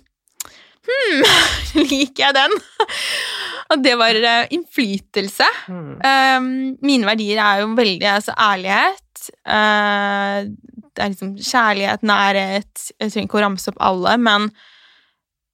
[0.82, 1.22] Hm,
[1.90, 2.50] liker jeg den?
[3.72, 5.46] Og det var eh, innflytelse.
[5.72, 5.92] Mm.
[6.04, 6.50] Um,
[6.84, 8.98] mine verdier er jo veldig altså ærlighet.
[9.46, 10.50] Uh,
[10.92, 14.48] det er liksom kjærlighet, nærhet Jeg trenger ikke å ramse opp alle, men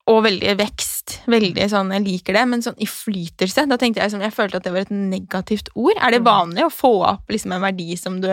[0.09, 1.19] Og veldig vekst.
[1.29, 4.65] Veldig sånn, Jeg liker det, men sånn innflytelse Da tenkte jeg liksom, jeg følte at
[4.65, 6.01] det var et negativt ord.
[6.01, 6.31] Er det Mm.
[6.31, 8.33] vanlig å få opp liksom en verdi som du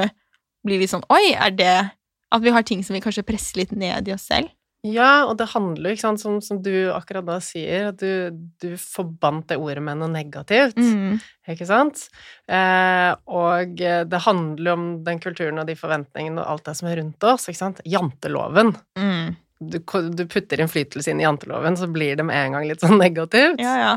[0.65, 1.91] blir litt sånn Oi, er det
[2.31, 4.49] At vi har ting som vi kanskje presser litt ned i oss selv?
[4.85, 8.35] Ja, og det handler jo, ikke sant, som, som, du akkurat da sier, at du,
[8.61, 11.15] du forbandt det ordet med noe negativt, mm.
[11.55, 12.03] ikke sant?
[12.45, 16.91] Eh, og det handler jo om den kulturen og de forventningene og alt det som
[16.91, 17.81] er rundt oss, ikke sant?
[17.89, 18.75] Janteloven.
[18.99, 19.33] Mm.
[19.59, 22.99] Du, du, putter innflytelse inn i janteloven, så blir det med en gang litt sånn
[23.01, 23.63] negativt.
[23.63, 23.95] Ja, ja.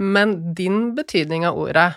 [0.00, 1.92] Men din betydning av ordet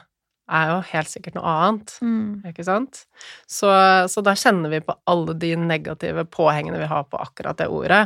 [0.47, 2.47] er jo helt sikkert noe annet, mm.
[2.51, 3.03] ikke sant?
[3.49, 3.69] Så,
[4.11, 8.05] så, da kjenner vi på alle de negative påhengene vi har på akkurat det ordet.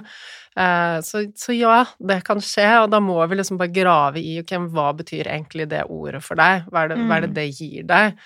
[0.58, 4.40] Eh, så, så, ja, det kan skje, og da må vi liksom bare grave i
[4.42, 6.68] ok, hva betyr egentlig det ordet for deg?
[6.70, 7.38] Hva er det hva er det, mm.
[7.40, 8.24] det gir deg?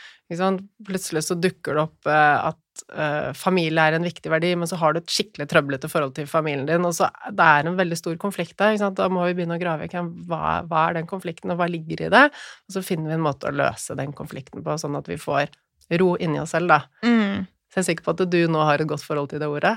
[0.86, 2.60] Plutselig så dukker det opp uh, at
[2.92, 6.28] uh, familie er en viktig verdi, men så har du et skikkelig trøblete forhold til
[6.30, 8.78] familien din, og så det er en veldig stor konflikt der.
[8.98, 12.06] Da må vi begynne å grave i hva, hva er den konflikten, og hva ligger
[12.06, 12.26] i det?
[12.68, 15.54] Og så finner vi en måte å løse den konflikten på, sånn at vi får
[16.02, 16.82] ro inni oss selv, da.
[17.06, 17.46] Mm.
[17.70, 19.76] Så jeg er sikker på at du nå har et godt forhold til det ordet.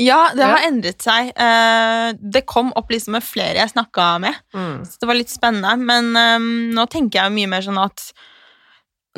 [0.00, 1.30] Ja, det har endret seg.
[1.36, 4.76] Eh, det kom opp liksom med flere jeg snakka med, mm.
[4.88, 5.74] så det var litt spennende.
[5.76, 8.06] Men um, nå tenker jeg mye mer sånn at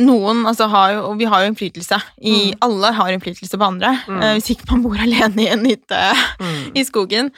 [0.00, 1.98] noen altså, har jo vi har jo innflytelse.
[2.22, 2.60] I, mm.
[2.64, 4.20] Alle har innflytelse på andre, mm.
[4.22, 6.04] uh, hvis ikke man bor alene i en hytte
[6.40, 6.62] mm.
[6.78, 7.32] i skogen.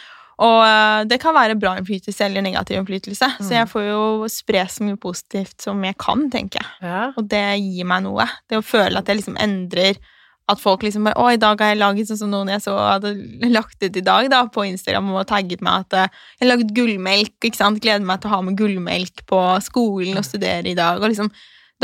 [0.44, 3.28] Og uh, det kan være bra innflytelse eller negativ innflytelse.
[3.38, 3.54] Så mm.
[3.58, 6.90] jeg får jo spre så mye positivt som jeg kan, tenker jeg.
[6.90, 7.04] Ja.
[7.14, 8.26] Og det gir meg noe.
[8.50, 9.98] Det å føle at jeg liksom endrer
[10.44, 12.74] at folk liksom bare 'Å, i dag har jeg laget sånn som noen jeg så
[12.76, 13.14] hadde
[13.48, 16.74] lagt ut i dag da, på Instagram og tagget meg at uh, jeg har laget
[16.76, 17.32] gullmelk.
[17.40, 17.80] ikke sant?
[17.80, 21.00] Gleder meg til å ha med gullmelk på skolen og studere i dag.
[21.00, 21.32] og liksom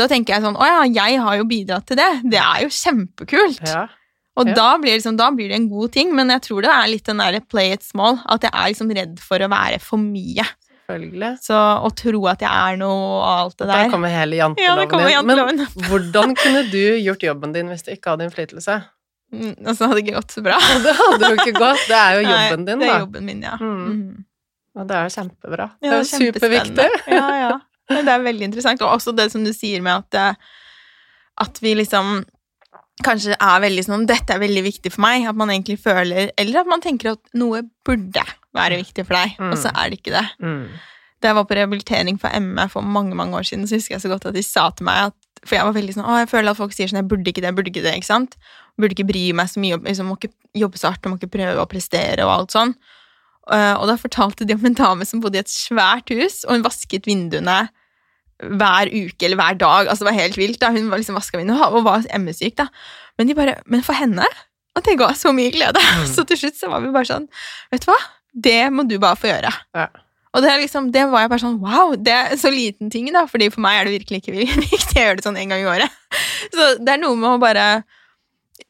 [0.01, 2.11] da tenker jeg sånn Å ja, jeg har jo bidratt til det.
[2.33, 3.61] Det er jo kjempekult.
[3.67, 3.85] Ja.
[4.39, 4.55] Og ja.
[4.55, 7.07] da, blir liksom, da, blir det en god ting, men jeg tror det er litt
[7.09, 8.21] den derre play it small.
[8.31, 10.47] At jeg er liksom redd for å være for mye.
[11.39, 13.83] Så å tro at jeg er noe og alt det der.
[13.85, 18.15] Der kommer hele janteloven ja, Men hvordan kunne du gjort jobben din hvis du ikke
[18.15, 18.81] hadde innflytelse?
[19.31, 20.57] Mm, altså, det hadde ikke gått så bra.
[20.85, 21.85] det hadde jo ikke gått.
[21.87, 22.83] Det er jo jobben din, da.
[22.83, 23.57] Det er jobben min, ja.
[23.61, 23.81] Mm.
[23.87, 24.25] Mm.
[24.71, 25.67] Og det er jo kjempebra.
[25.83, 26.89] det er jo superviktig.
[27.11, 27.51] Ja, ja.
[27.99, 28.83] Det er veldig interessant.
[28.85, 30.61] Og også det som du sier med at, eh,
[31.45, 32.21] at vi liksom
[33.05, 36.61] kanskje er veldig sånn 'Dette er veldig viktig for meg.' At man egentlig føler Eller
[36.61, 38.23] at man tenker at noe burde
[38.53, 39.51] være viktig for deg, mm.
[39.51, 40.27] og så er det ikke det.
[40.43, 40.67] Mm.
[41.21, 44.01] Da jeg var på rehabilitering for ME for mange mange år siden, så husker jeg
[44.01, 46.29] så godt at de sa til meg at For jeg var veldig sånn 'Å, jeg
[46.29, 48.35] føler at folk sier sånn 'Jeg burde ikke det, jeg burde ikke det', ikke sant?
[48.77, 51.57] Burde ikke bry meg så mye, liksom, må ikke jobbe så hardt, må ikke prøve
[51.57, 52.75] å prestere og alt sånn.
[53.49, 56.53] Uh, og da fortalte de om en dame som bodde i et svært hus, og
[56.53, 57.69] hun vasket vinduene
[58.41, 59.87] hver uke eller hver dag.
[59.87, 60.59] altså Det var helt vilt.
[60.61, 62.55] da, Hun var liksom vaska mine og var ME-syk.
[62.57, 62.67] da,
[63.17, 64.25] Men de bare, men for henne
[64.75, 65.79] at det ga så mye glede.
[65.79, 66.07] Mm.
[66.15, 67.27] Så til slutt så var vi bare sånn
[67.71, 67.99] Vet du hva,
[68.31, 69.51] det må du bare få gjøre.
[69.75, 69.89] Ja.
[70.31, 73.25] Og det, liksom, det, var jeg bare sånn Wow, det er så liten ting, da.
[73.27, 74.79] fordi for meg er det virkelig ikke viktig.
[74.95, 75.97] Jeg gjør det sånn en gang i året.
[76.55, 77.65] Så det er noe med å bare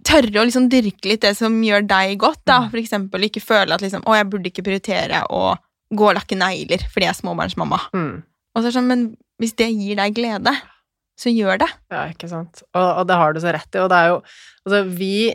[0.07, 2.41] tørre å liksom dyrke litt det som gjør deg godt.
[2.49, 2.71] da, mm.
[2.73, 5.53] For eksempel ikke føle at liksom, å, jeg burde ikke prioritere å
[5.91, 7.79] gå og lakke negler fordi jeg er småbarnsmamma.
[7.93, 8.13] Mm.
[8.51, 9.07] Og så er det sånn, Men
[9.41, 10.53] hvis det gir deg glede,
[11.21, 11.69] så gjør det.
[11.93, 12.63] Ja, ikke sant.
[12.73, 13.81] Og, og det har du så rett i.
[13.83, 14.19] Og det er jo
[14.65, 15.33] Altså, vi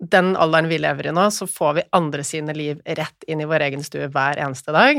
[0.00, 3.46] Den alderen vi lever i nå, så får vi andre sine liv rett inn i
[3.48, 4.98] vår egen stue hver eneste dag.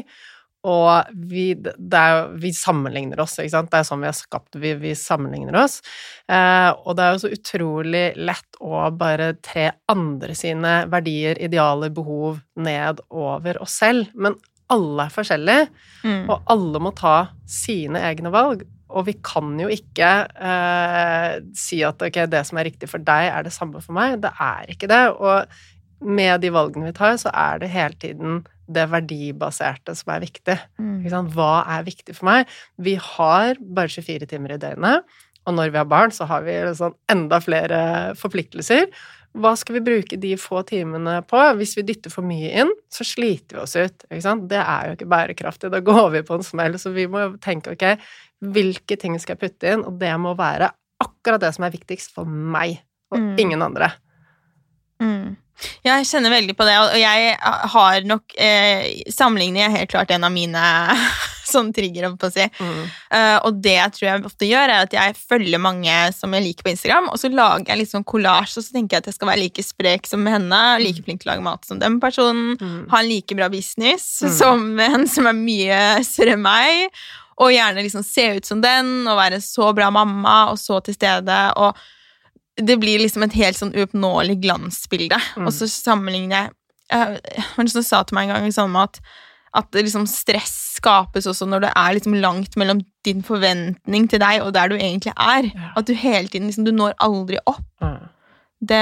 [0.65, 3.69] Og vi, er, vi, sammenligner oss, ikke sant.
[3.69, 5.77] Det er sånn vi er skapt, vi, vi sammenligner oss.
[6.31, 11.93] Eh, og det er jo så utrolig lett å bare tre andre sine verdier, idealer,
[11.93, 14.09] behov ned over oss selv.
[14.17, 14.39] Men
[14.73, 15.67] alle er forskjellige,
[16.05, 16.23] mm.
[16.31, 17.17] og alle må ta
[17.49, 18.63] sine egne valg.
[18.95, 23.29] Og vi kan jo ikke eh, si at ok, det som er riktig for deg,
[23.31, 24.19] er det samme for meg.
[24.23, 25.03] Det er ikke det.
[25.17, 30.23] Og med de valgene vi tar, så er det hele tiden det verdibaserte som er
[30.23, 30.57] viktig.
[30.81, 31.05] Mm.
[31.35, 32.55] Hva er viktig for meg?
[32.81, 35.05] Vi har bare 24 timer i døgnet,
[35.45, 37.79] og når vi har barn, så har vi sånn enda flere
[38.17, 38.87] forpliktelser.
[39.35, 41.39] Hva skal vi bruke de få timene på?
[41.59, 44.05] Hvis vi dytter for mye inn, så sliter vi oss ut.
[44.07, 45.71] Det er jo ikke bærekraftig.
[45.73, 46.77] Da går vi på en smell.
[46.79, 47.85] Så vi må tenke ok,
[48.55, 49.83] hvilke ting skal jeg putte inn?
[49.87, 50.71] Og det må være
[51.03, 52.79] akkurat det som er viktigst for meg,
[53.11, 53.33] og mm.
[53.43, 53.91] ingen andre.
[55.03, 55.35] Mm.
[55.85, 57.35] Ja, jeg kjenner veldig på det, og jeg
[57.75, 60.63] har nok eh, Sammenligning er helt klart en av mine
[61.55, 62.45] sånn trigger, på å si.
[62.59, 62.81] Mm.
[63.09, 66.45] Uh, og det jeg tror jeg ofte gjør, er at jeg følger mange som jeg
[66.45, 69.11] liker på Instagram, og så lager jeg litt sånn kollasj, og så tenker jeg at
[69.11, 71.07] jeg skal være like sprek som henne, like mm.
[71.07, 72.79] flink til å lage mat som den personen, mm.
[72.93, 74.33] ha en like bra business mm.
[74.39, 77.01] som en som er mye større enn meg,
[77.35, 80.95] og gjerne liksom se ut som den, og være så bra mamma, og så til
[80.95, 81.75] stede, og
[82.55, 86.53] det blir liksom et helt sånn uoppnåelig glansbilde, og så sammenligner jeg
[86.91, 87.19] jeg,
[87.57, 88.99] jeg, sa til meg en gang sånn at
[89.55, 94.41] at liksom stress skapes også når det er liksom langt mellom din forventning til deg
[94.43, 95.47] og der du egentlig er.
[95.47, 95.69] Ja.
[95.79, 97.63] At du hele tiden liksom, Du når aldri opp.
[97.83, 98.01] Mm.
[98.65, 98.81] Det,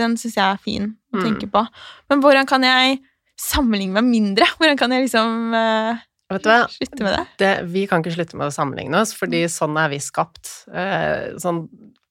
[0.00, 1.22] den syns jeg er fin å Mm.
[1.24, 1.62] tenke på.
[2.10, 2.98] Men hvordan kan jeg
[3.40, 4.44] sammenligne meg mindre?
[4.58, 5.96] Hvordan kan jeg liksom uh,
[6.28, 6.66] Vet du hva?
[6.68, 7.22] slutte med det?
[7.40, 10.50] det, vi kan ikke slutte med å sammenligne oss, fordi sånn er vi skapt.
[10.68, 11.62] Uh, sånn,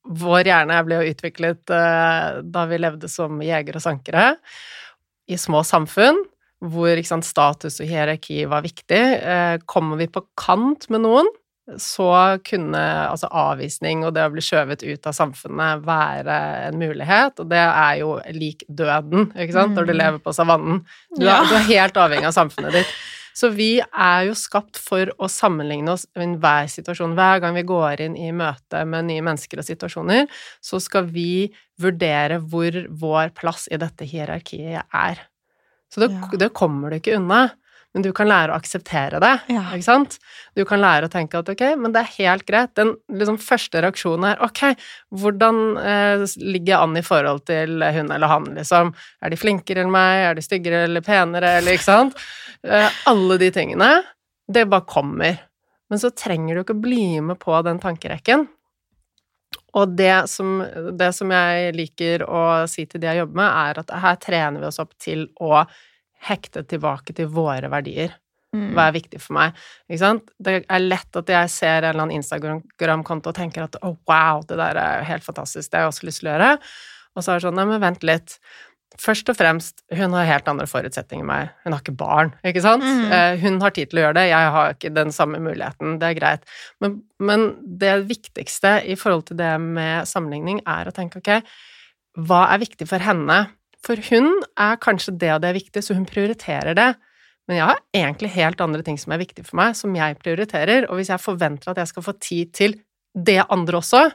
[0.08, 4.38] vår hjerne ble jo utviklet eh, da vi levde som jegere og sankere
[5.27, 6.21] i små samfunn,
[6.63, 9.02] hvor sant, status og hierarki var viktig.
[9.22, 11.28] Eh, kommer vi på kant med noen,
[11.78, 12.80] så kunne
[13.12, 16.38] altså avvisning og det å bli skjøvet ut av samfunnet være
[16.70, 20.00] en mulighet, og det er jo lik døden, ikke sant, når du Mm.
[20.00, 20.86] lever på savannen.
[21.17, 21.43] Du er, Ja.
[21.43, 22.88] du er helt avhengig av samfunnet ditt.
[23.36, 27.13] Så vi er jo skapt for å sammenligne oss i enhver situasjon.
[27.13, 30.28] Hver gang vi går inn i møte med nye mennesker og situasjoner,
[30.60, 35.20] så skal vi vurdere hvor vår plass i dette hierarkiet er.
[35.93, 36.38] Så det, Ja.
[36.38, 37.50] det kommer du ikke unna.
[37.95, 39.32] Men du kan lære å akseptere det.
[39.50, 39.63] Ja.
[39.73, 40.17] Ikke sant?
[40.56, 42.73] Du kan lære å tenke at ok, men det er helt greit.
[42.76, 44.76] Den liksom, første reaksjonen er ok,
[45.17, 48.91] hvordan eh, ligger jeg an i forhold til hun eller han, liksom?
[49.23, 50.26] Er de flinkere enn meg?
[50.28, 52.17] Er de styggere eller penere, eller ikke sant?
[52.67, 53.88] Eh, alle de tingene.
[54.52, 55.36] Det bare kommer.
[55.89, 58.47] Men så trenger du ikke bli med på den tankerekken.
[59.78, 60.62] Og det som,
[60.98, 64.63] det som jeg liker å si til de jeg jobber med, er at her trener
[64.63, 65.62] vi oss opp til å
[66.28, 68.16] hekte tilbake til våre verdier.
[68.56, 68.72] Mm.
[68.74, 69.58] Hva er viktig for meg?
[69.90, 70.32] Ikke sant?
[70.42, 74.42] Det er lett at jeg ser en eller annen Instagram-konto og tenker at oh, wow,
[74.48, 76.54] det der er helt fantastisk, det har jeg også lyst til å gjøre.
[77.18, 78.38] Og så er det sånn, nei, men vent litt.
[78.97, 81.50] Først og fremst, hun har helt andre forutsetninger enn meg.
[81.65, 82.86] Hun har ikke barn, ikke sant?
[82.86, 83.41] Mm.
[83.43, 86.17] Hun har tid til å gjøre det, jeg har ikke den samme muligheten, det er
[86.17, 86.47] greit.
[86.82, 87.43] Men, men
[87.84, 91.43] det viktigste i forhold til det med sammenligning er å tenke, ok,
[92.26, 93.41] hva er viktig for henne?
[93.86, 96.89] For hun er kanskje det og det er viktig, så hun prioriterer det.
[97.47, 100.89] Men jeg har egentlig helt andre ting som er viktig for meg, som jeg prioriterer,
[100.89, 102.76] og hvis jeg forventer at jeg skal få tid til
[103.13, 104.08] det andre også,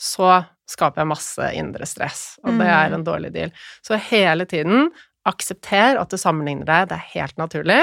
[0.00, 0.30] så
[0.70, 3.50] skaper jeg masse indre stress, og det er en dårlig deal.
[3.86, 4.88] Så hele tiden
[5.28, 7.82] aksepter at du sammenligner deg, det er helt naturlig,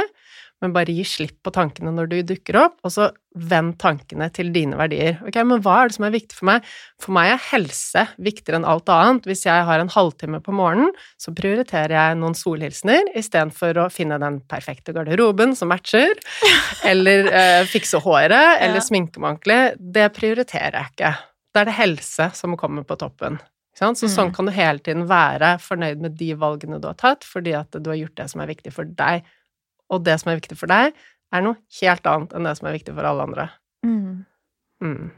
[0.58, 4.48] men bare gi slipp på tankene når du dukker opp, og så vend tankene til
[4.56, 5.20] dine verdier.
[5.22, 6.66] Ok, men hva er det som er viktig for meg?
[7.04, 9.28] For meg er helse viktigere enn alt annet.
[9.30, 10.90] Hvis jeg har en halvtime på morgenen,
[11.22, 16.18] så prioriterer jeg noen solhilsener istedenfor å finne den perfekte garderoben som matcher,
[16.92, 18.86] eller eh, fikse håret, eller Ja.
[18.90, 19.62] sminke meg ordentlig.
[19.94, 21.14] Det prioriterer jeg ikke.
[21.58, 23.40] Da er det helse som kommer på toppen.
[23.74, 24.34] Så sånn Mm.
[24.36, 27.90] kan du hele tiden være fornøyd med de valgene du har tatt, fordi at du
[27.90, 29.24] har gjort det som er viktig for deg.
[29.90, 30.94] Og det som er viktig for deg,
[31.34, 33.50] er noe helt annet enn det som er viktig for alle andre.
[33.86, 34.26] Mm.
[34.82, 35.12] Mm.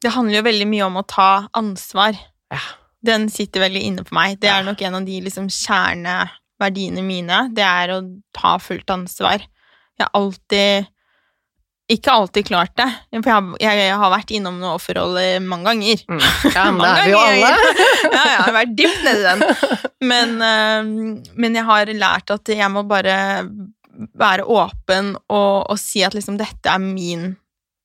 [0.00, 2.18] Det handler jo veldig mye om å ta ansvar.
[2.50, 2.62] Ja.
[3.02, 4.38] Den sitter veldig inne på meg.
[4.40, 7.50] Det er nok en av de liksom kjerneverdiene mine.
[7.54, 8.00] Det er å
[8.32, 9.40] ta fullt ansvar.
[9.98, 10.86] Jeg har alltid
[11.90, 12.86] Ikke alltid klart det,
[13.18, 16.04] for jeg jeg har vært innom noe offerroll mange ganger.
[16.06, 16.22] Mm.
[16.56, 17.50] Ja, men det er vi jo alle.
[18.16, 19.44] ja, jeg har vært dypt nedi den.
[20.12, 23.18] Men, eh, men jeg har lært at jeg må bare
[24.16, 27.32] være åpen og, og si at liksom dette er min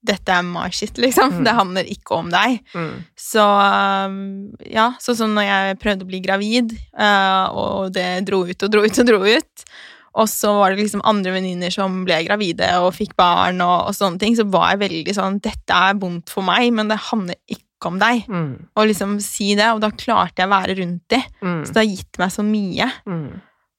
[0.06, 1.40] Dette er my shit, liksom.
[1.40, 1.46] Mm.
[1.48, 2.60] Det handler ikke om deg.
[2.78, 2.92] Mm.
[3.18, 4.20] Så um,
[4.62, 8.70] ja, sånn som når jeg prøvde å bli gravid, eh, og det dro ut og
[8.70, 9.66] dro ut og dro ut,
[10.16, 13.96] og så var det liksom andre venninner som ble gravide og fikk barn og, og
[13.98, 17.36] sånne ting, så var jeg veldig sånn Dette er vondt for meg, men det handler
[17.52, 18.24] ikke om deg.
[18.32, 18.54] Mm.
[18.80, 21.20] Og liksom si det, og da klarte jeg å være rundt det.
[21.44, 21.60] Mm.
[21.68, 22.88] Så det har gitt meg så mye.
[23.06, 23.28] Mm.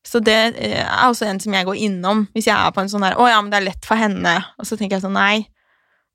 [0.07, 2.93] Så det eh, er også en som jeg går innom hvis jeg er på en
[2.93, 4.37] sånn der Å ja, men det er lett for henne.
[4.61, 5.49] Og så tenker jeg sånn Nei,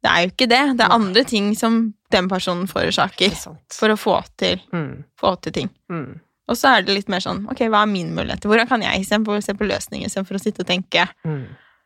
[0.05, 0.61] det er jo ikke det.
[0.77, 1.81] Det er andre ting som
[2.13, 3.33] den personen forårsaker
[3.73, 5.03] for å få til, Mm.
[5.19, 5.73] få til ting.
[6.51, 8.43] Og så er det litt mer sånn Ok, hva er min mulighet?
[8.47, 11.45] Hvordan kan jeg istedenfor se på løsninger istedenfor å sitte og tenke Mm.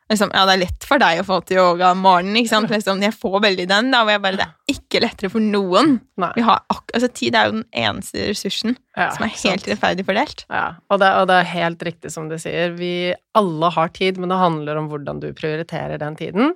[0.10, 2.69] liksom, Ja, det er lett for deg å få til yoga om morgenen, ikke sant?
[2.75, 5.99] Liksom, jeg får veldig den, da, og jeg bare Det er ikke lettere for noen.
[6.36, 9.51] Vi har altså, tid er jo den eneste ressursen Ja, som er ikke sant.
[9.51, 10.45] helt rettferdig fordelt.
[10.49, 12.73] Ja, og det, og det er helt riktig som du sier.
[12.78, 16.56] Vi alle har tid, men det handler om hvordan du prioriterer den tiden.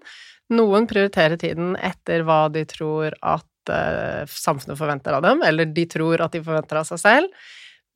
[0.49, 5.83] Noen prioriterer tiden etter hva de tror at uh, samfunnet forventer av dem, eller de
[5.85, 7.27] tror at de forventer av seg selv.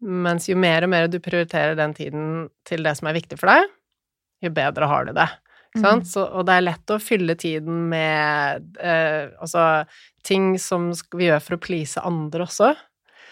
[0.04, 3.52] Mens jo mer og mer du prioriterer den tiden til det som er viktig for
[3.54, 3.70] deg,
[4.44, 5.30] jo bedre har du det.
[5.78, 6.04] Mm.
[6.06, 9.86] Så, og det er lett å fylle tiden med eh, altså,
[10.28, 12.74] ting som vi gjør for å please andre også.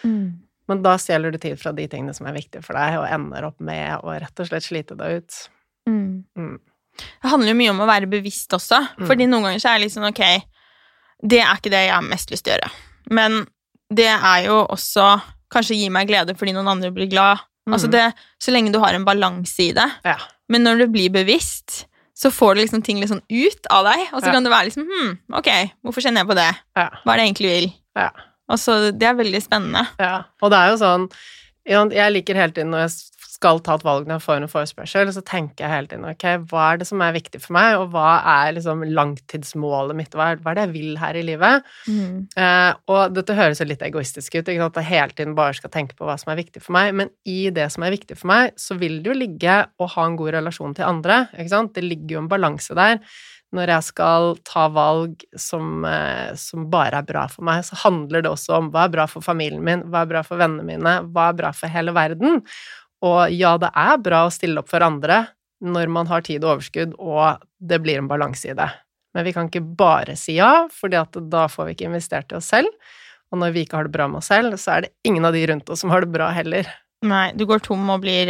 [0.07, 0.39] Mm.
[0.71, 3.45] Men da stjeler du tid fra de tingene som er viktige for deg, og ender
[3.49, 5.39] opp med å rett og slett slite deg ut.
[5.89, 6.23] Mm.
[6.39, 6.55] Mm.
[7.21, 9.05] Det handler jo mye om å være bevisst også, Mm.
[9.09, 10.23] fordi noen ganger så er det sånn ok,
[11.21, 12.71] det er ikke det jeg har mest lyst til å gjøre,
[13.11, 13.37] men
[13.93, 15.05] det er jo også
[15.51, 17.41] kanskje gi meg glede fordi noen andre blir glad.
[17.67, 17.75] Mm.
[17.75, 18.05] Altså det,
[18.41, 19.87] så lenge du har en balanse i det.
[20.07, 20.17] Ja.
[20.51, 21.85] Men når du blir bevisst,
[22.17, 24.33] så får du liksom ting litt sånn ut av deg, og så Ja.
[24.35, 25.49] kan det være liksom hm, ok,
[25.83, 26.49] hvorfor kjenner jeg på det?
[26.77, 26.89] Ja.
[27.05, 27.69] Hva er det jeg egentlig vil?
[27.97, 28.09] Ja.
[28.51, 29.85] Altså, det er veldig spennende.
[30.01, 31.05] Ja, og det er jo sånn
[31.67, 32.93] Jeg liker hele tiden når jeg
[33.41, 36.25] skal ta et valg når jeg får en forespørsel, så tenker jeg hele tiden ok,
[36.51, 40.33] hva er det som er viktig for meg, og hva er liksom langtidsmålet mitt, hva
[40.35, 41.65] er, det jeg vil her i livet?
[41.89, 42.27] Mm.
[42.37, 45.57] Eh, og dette høres jo litt egoistisk ut, ikke sant, at jeg hele tiden bare
[45.57, 48.19] skal tenke på hva som er viktig for meg, men i det som er viktig
[48.19, 51.55] for meg, så vil det jo ligge å ha en god relasjon til andre, ikke
[51.55, 53.01] sant, det ligger jo en balanse der
[53.55, 58.23] når jeg skal ta valg som, eh, som, bare er bra for meg, så handler
[58.23, 60.95] det også om hva er bra for familien min, hva er bra for vennene mine,
[61.11, 62.39] hva er bra for hele verden.
[63.03, 65.25] Og ja, det er bra å stille opp for andre
[65.61, 68.69] når man har tid og overskudd, og det blir en balanse i det.
[69.13, 72.49] Men vi kan ikke bare si ja, for da får vi ikke investert i oss
[72.53, 72.71] selv.
[73.31, 75.35] Og når vi ikke har det bra med oss selv, så er det ingen av
[75.35, 76.67] de rundt oss som har det bra heller.
[77.07, 78.29] Nei, du går tom og blir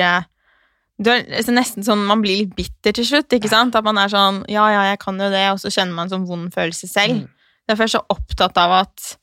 [0.99, 3.75] er, altså nesten sånn Man blir litt bitter til slutt, ikke sant?
[3.77, 6.15] At man er sånn Ja, ja, jeg kan jo det, og så kjenner man en
[6.15, 7.23] sånn vond følelse selv.
[7.23, 7.56] Mm.
[7.69, 9.15] Derfor er jeg så opptatt av at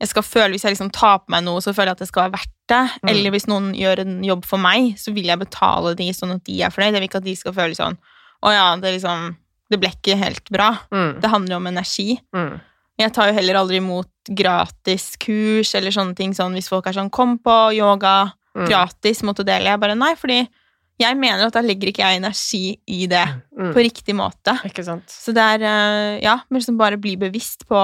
[0.00, 2.08] jeg skal føle Hvis jeg liksom tar på meg noe, så føler jeg at det
[2.08, 2.80] skal være verdt det.
[3.02, 3.10] Mm.
[3.12, 6.44] Eller hvis noen gjør en jobb for meg, så vil jeg betale de sånn at
[6.46, 6.94] de er fornøyd.
[6.94, 8.00] Jeg vil ikke at de skal føle sånn
[8.40, 9.34] Å ja, det, liksom,
[9.68, 10.72] det ble ikke helt bra.
[10.94, 11.10] Mm.
[11.20, 12.14] Det handler om energi.
[12.32, 12.54] Mm.
[13.00, 16.32] Jeg tar jo heller aldri imot gratis kurs eller sånne ting.
[16.36, 18.66] Sånn hvis folk er sånn 'Kom på yoga mm.
[18.68, 19.72] gratis måtte dele'.
[19.72, 20.40] Jeg bare nei, fordi
[21.00, 23.24] jeg mener at da legger ikke jeg energi i det
[23.56, 23.72] mm.
[23.72, 24.56] på riktig måte.
[24.68, 25.08] Ikke sant.
[25.10, 27.80] Så det er eh, Ja, men liksom bare bli bevisst på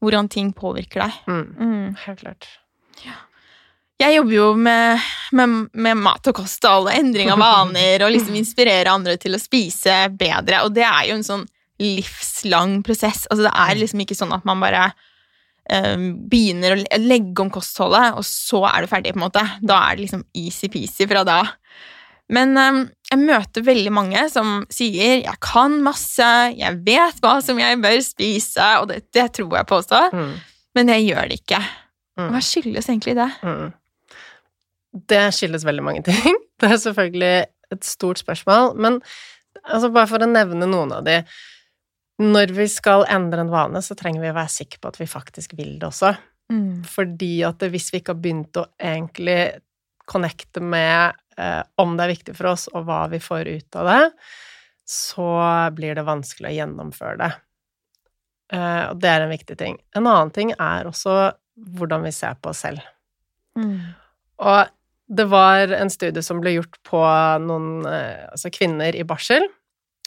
[0.00, 1.18] hvordan ting påvirker deg.
[1.28, 1.44] Mm.
[1.60, 1.88] Mm.
[2.06, 2.48] Helt klart.
[3.04, 3.18] Ja.
[4.00, 8.14] Jeg jobber jo med, med, med, mat og kost og alle endring av vaner og
[8.14, 11.46] liksom inspirere andre til å spise bedre, og det er jo en sånn
[11.80, 13.26] livslang prosess.
[13.28, 14.90] Altså, det er liksom ikke sånn at man bare
[15.72, 19.44] um, begynner å legge om kostholdet, og så er du ferdig, på en måte.
[19.64, 21.40] Da er det liksom easy-peasy fra da.
[22.30, 27.58] Men um, jeg møter veldig mange som sier 'jeg kan masse, jeg vet hva som
[27.58, 30.34] jeg bør spise', og det, det tror jeg på også, mm.
[30.78, 31.60] men jeg gjør det ikke.
[32.20, 32.28] Mm.
[32.30, 33.30] Hva skyldes egentlig det?
[33.42, 33.72] Mm.
[35.10, 36.38] Det skyldes veldig mange ting.
[36.60, 38.98] Det er selvfølgelig et stort spørsmål, men
[39.64, 41.22] altså bare for å nevne noen av de
[42.20, 45.06] Når vi skal endre en vane, så trenger vi å være sikre på at vi
[45.08, 46.10] faktisk vil det også.
[46.52, 46.82] Mm.
[46.84, 49.38] Fordi at hvis vi ikke har begynt å egentlig
[50.10, 53.90] connecte med eh, om det er viktig for oss, og hva vi får ut av
[53.90, 54.02] det,
[54.90, 55.30] så
[55.76, 57.30] blir det vanskelig å gjennomføre det.
[58.54, 59.78] Eh, og det er en viktig ting.
[59.94, 61.16] En annen ting er også
[61.78, 62.82] hvordan vi ser på oss selv.
[63.58, 63.92] Mm.
[64.40, 64.60] Og
[65.10, 67.00] det var en studie som ble gjort på
[67.44, 69.46] noen eh, altså kvinner i barsel,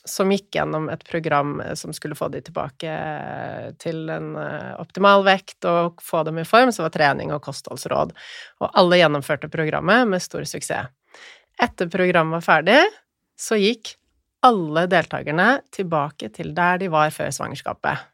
[0.05, 4.73] som gikk gjennom et program eh, som skulle få de tilbake eh, til en eh,
[4.81, 8.13] optimal vekt og få dem i form, så var trening og kostholdsråd.
[8.61, 10.91] Og alle gjennomførte programmet med stor suksess.
[11.61, 12.79] Etter programmet var ferdig,
[13.39, 13.95] så gikk
[14.43, 18.09] alle deltakerne tilbake til der de var før svangerskapet.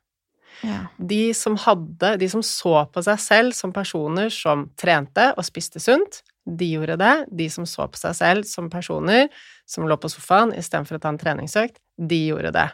[0.60, 0.82] Ja.
[0.98, 5.80] De som hadde De som så på seg selv som personer som trente og spiste
[5.80, 7.14] sunt, de gjorde det.
[7.32, 9.30] De som så på seg selv som personer
[9.70, 11.78] som lå på sofaen istedenfor å ta en treningsøkt,
[12.10, 12.68] de gjorde det.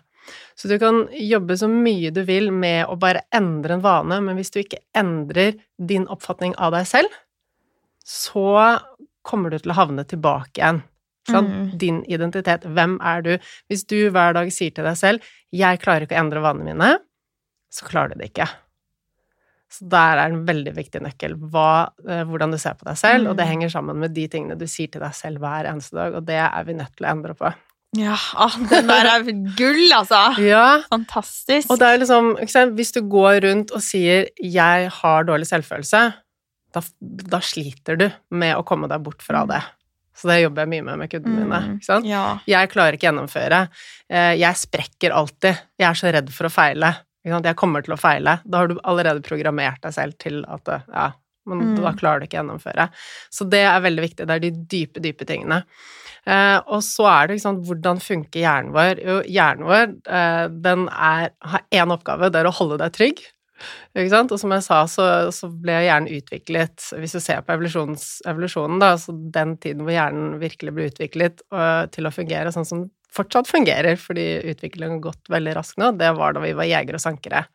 [0.55, 4.39] Så du kan jobbe så mye du vil med å bare endre en vane, men
[4.39, 7.21] hvis du ikke endrer din oppfatning av deg selv,
[8.05, 8.79] så
[9.25, 10.84] kommer du til å havne tilbake igjen.
[11.25, 11.71] Mm.
[11.81, 12.67] Din identitet.
[12.69, 13.31] Hvem er du?
[13.69, 16.99] Hvis du hver dag sier til deg selv 'Jeg klarer ikke å endre vanene mine',
[17.73, 18.47] så klarer du det ikke.
[19.75, 23.31] Så der er en veldig viktig nøkkel hva, eh, hvordan du ser på deg selv,
[23.31, 23.51] og det mm.
[23.51, 26.39] henger sammen med de tingene du sier til deg selv hver eneste dag, og det
[26.45, 27.51] er vi nødt til å endre på.
[27.95, 29.23] Ja, ah, den der er
[29.55, 30.21] gull, altså.
[30.43, 30.81] ja.
[30.91, 31.69] Fantastisk.
[31.71, 36.13] Og det er liksom, Hvis du går rundt og sier 'jeg har dårlig selvfølelse',
[36.75, 39.51] da, da sliter du med å komme deg bort fra mm.
[39.53, 39.63] det.
[40.15, 41.59] Så det jobber jeg mye med med kundene mine.
[41.59, 42.07] Mm, ikke sant?
[42.07, 42.39] Ja.
[42.47, 43.67] Jeg klarer ikke gjennomføre.
[44.07, 45.59] Eh, jeg sprekker alltid.
[45.79, 46.91] Jeg er så redd for å feile.
[47.25, 48.39] Jeg kommer til å feile.
[48.45, 51.09] Da har du allerede programmert deg selv til at ja,
[51.49, 51.75] men mm.
[51.81, 52.88] da klarer du ikke å gjennomføre.
[53.33, 54.25] Så det er veldig viktig.
[54.27, 55.61] Det er de dype, dype tingene.
[56.25, 59.01] Eh, og så er det ikke sant, hvordan funker hjernen vår?
[59.05, 59.83] Jo, hjernen vår
[60.17, 63.21] eh, den er, har én oppgave, det er å holde deg trygg.
[63.95, 64.33] Ikke sant?
[64.33, 68.89] Og som jeg sa, så, så ble hjernen utviklet Hvis du ser på evolusjonen, da,
[68.99, 72.84] så den tiden hvor hjernen virkelig ble utviklet og, til å fungere sånn som
[73.16, 76.99] fortsatt fungerer, fordi utviklingen har gått veldig raskt nå, det var da vi var jegere
[76.99, 77.45] og sankere.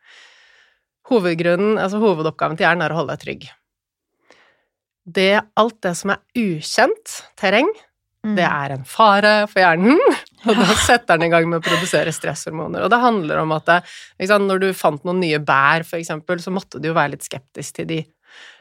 [1.11, 3.47] Hovedgrunnen, altså hovedoppgaven til hjernen er å holde deg trygg.
[5.01, 7.69] Det, alt det som er ukjent terreng,
[8.25, 8.35] mm.
[8.37, 9.99] det er en fare for hjernen,
[10.47, 12.85] og da setter den i gang med å produsere stresshormoner.
[12.85, 16.53] Og det handler om at sant, når du fant noen nye bær, for eksempel, så
[16.53, 18.01] måtte du jo være litt skeptisk til de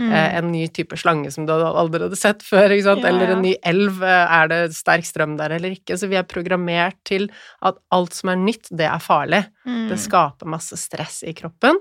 [0.00, 0.12] Mm.
[0.12, 3.54] Eh, en ny type slange som du aldri hadde sett før, ja, eller en ny
[3.66, 4.00] elv.
[4.06, 5.98] Eh, er det sterk strøm der eller ikke?
[6.00, 7.28] Så vi er programmert til
[7.66, 9.44] at alt som er nytt, det er farlig.
[9.68, 9.86] Mm.
[9.92, 11.78] Det skaper masse stress i kroppen.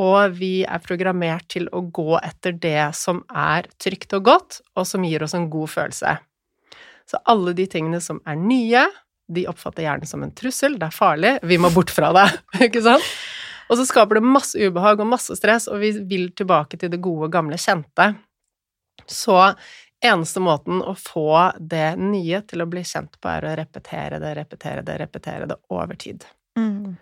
[0.00, 4.86] og vi er programmert til å gå etter det som er trygt og godt, og
[4.86, 6.14] som gir oss en god følelse.
[7.10, 8.84] Så alle de tingene som er nye,
[9.30, 12.26] de oppfatter hjernen som en trussel, det er farlig, vi må bort fra det,
[12.68, 13.10] ikke sant?
[13.70, 16.98] Og så skaper det masse ubehag og masse stress, og vi vil tilbake til det
[17.02, 18.08] gode, gamle, kjente.
[19.06, 19.36] Så
[20.02, 24.34] eneste måten å få det nye til å bli kjent på, er å repetere det,
[24.40, 26.26] repetere det, repetere det over tid.
[26.58, 26.96] Mm.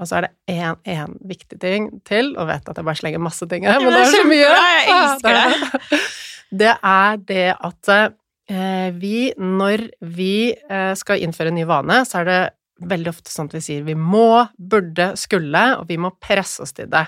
[0.00, 3.46] Og så er det én viktig ting til, og vet at jeg bare slenger masse
[3.50, 4.50] ting her, men det er så mye.
[4.50, 6.02] Jeg elsker det.
[6.54, 12.20] Det er det at eh, vi, når vi eh, skal innføre en ny vane, så
[12.20, 12.36] er det
[12.82, 16.74] veldig ofte sånn at vi sier vi må, burde, skulle, og vi må presse oss
[16.76, 17.06] til det.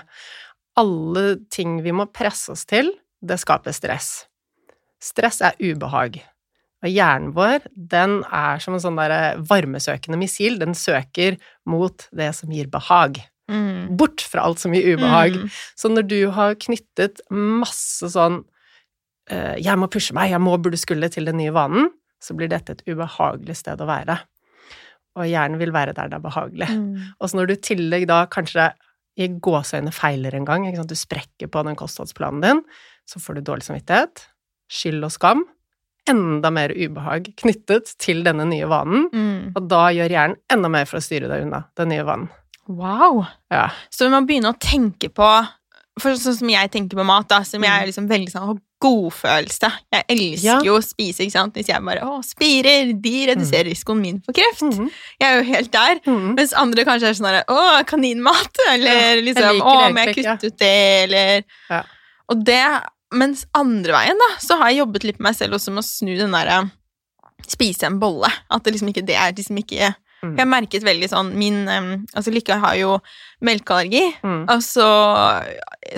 [0.79, 4.27] Alle ting vi må presse oss til, det skaper stress.
[5.03, 6.19] Stress er ubehag.
[6.85, 10.59] Og hjernen vår, den er som en sånn der varmesøkende missil.
[10.61, 13.17] Den søker mot det som gir behag.
[13.49, 13.97] Mm.
[13.97, 15.39] Bort fra alt som gir ubehag.
[15.41, 15.49] Mm.
[15.79, 18.43] Så når du har knyttet masse sånn
[19.31, 21.89] eh, 'jeg må pushe meg, jeg må, burde, skulle' til den nye vanen,
[22.21, 24.19] så blir dette et ubehagelig sted å være.
[25.17, 26.69] Og hjernen vil være der det er behagelig.
[26.69, 27.11] Mm.
[27.19, 28.69] Og så når du i tillegg da kanskje
[29.17, 32.59] i gåseøyne feiler en gang, du sprekker på den kostholdsplanen din,
[33.09, 34.27] så får du dårlig samvittighet,
[34.69, 35.41] skyld og skam,
[36.07, 39.53] enda mer ubehag knyttet til denne nye vanen, Mm.
[39.57, 42.29] og da gjør hjernen enda mer for å styre deg unna den nye vanen.
[42.67, 43.25] Wow.
[43.51, 43.69] Ja.
[43.89, 45.27] Så vi må begynne å tenke på
[45.99, 48.57] for Sånn som jeg tenker på mat, da, som jeg er liksom veldig sånn har
[48.83, 49.69] godfølelse.
[49.93, 50.57] Jeg elsker Ja.
[50.61, 51.53] jo å spise, ikke sant.
[51.55, 54.61] Hvis jeg bare 'Å, spirer', de reduserer risikoen min for kreft.
[54.61, 54.91] Mm.
[55.19, 55.99] Jeg er jo helt der.
[56.05, 56.35] Mm.
[56.35, 60.45] Mens andre kanskje er sånn herre 'Å, kaninmat', eller ja, liksom 'Å, må jeg kutte
[60.45, 61.83] ut det', eller Ja.
[62.29, 65.71] Og det Mens andre veien, da, så har jeg jobbet litt med meg selv også
[65.71, 66.69] med å snu den derre
[67.47, 68.27] Spise en bolle.
[68.51, 70.35] At det liksom ikke det er liksom ikke Mm.
[70.39, 72.95] Jeg merket veldig sånn Min Altså, Lykke har jo
[73.45, 74.03] melkeallergi.
[74.25, 74.45] Mm.
[74.49, 74.85] Altså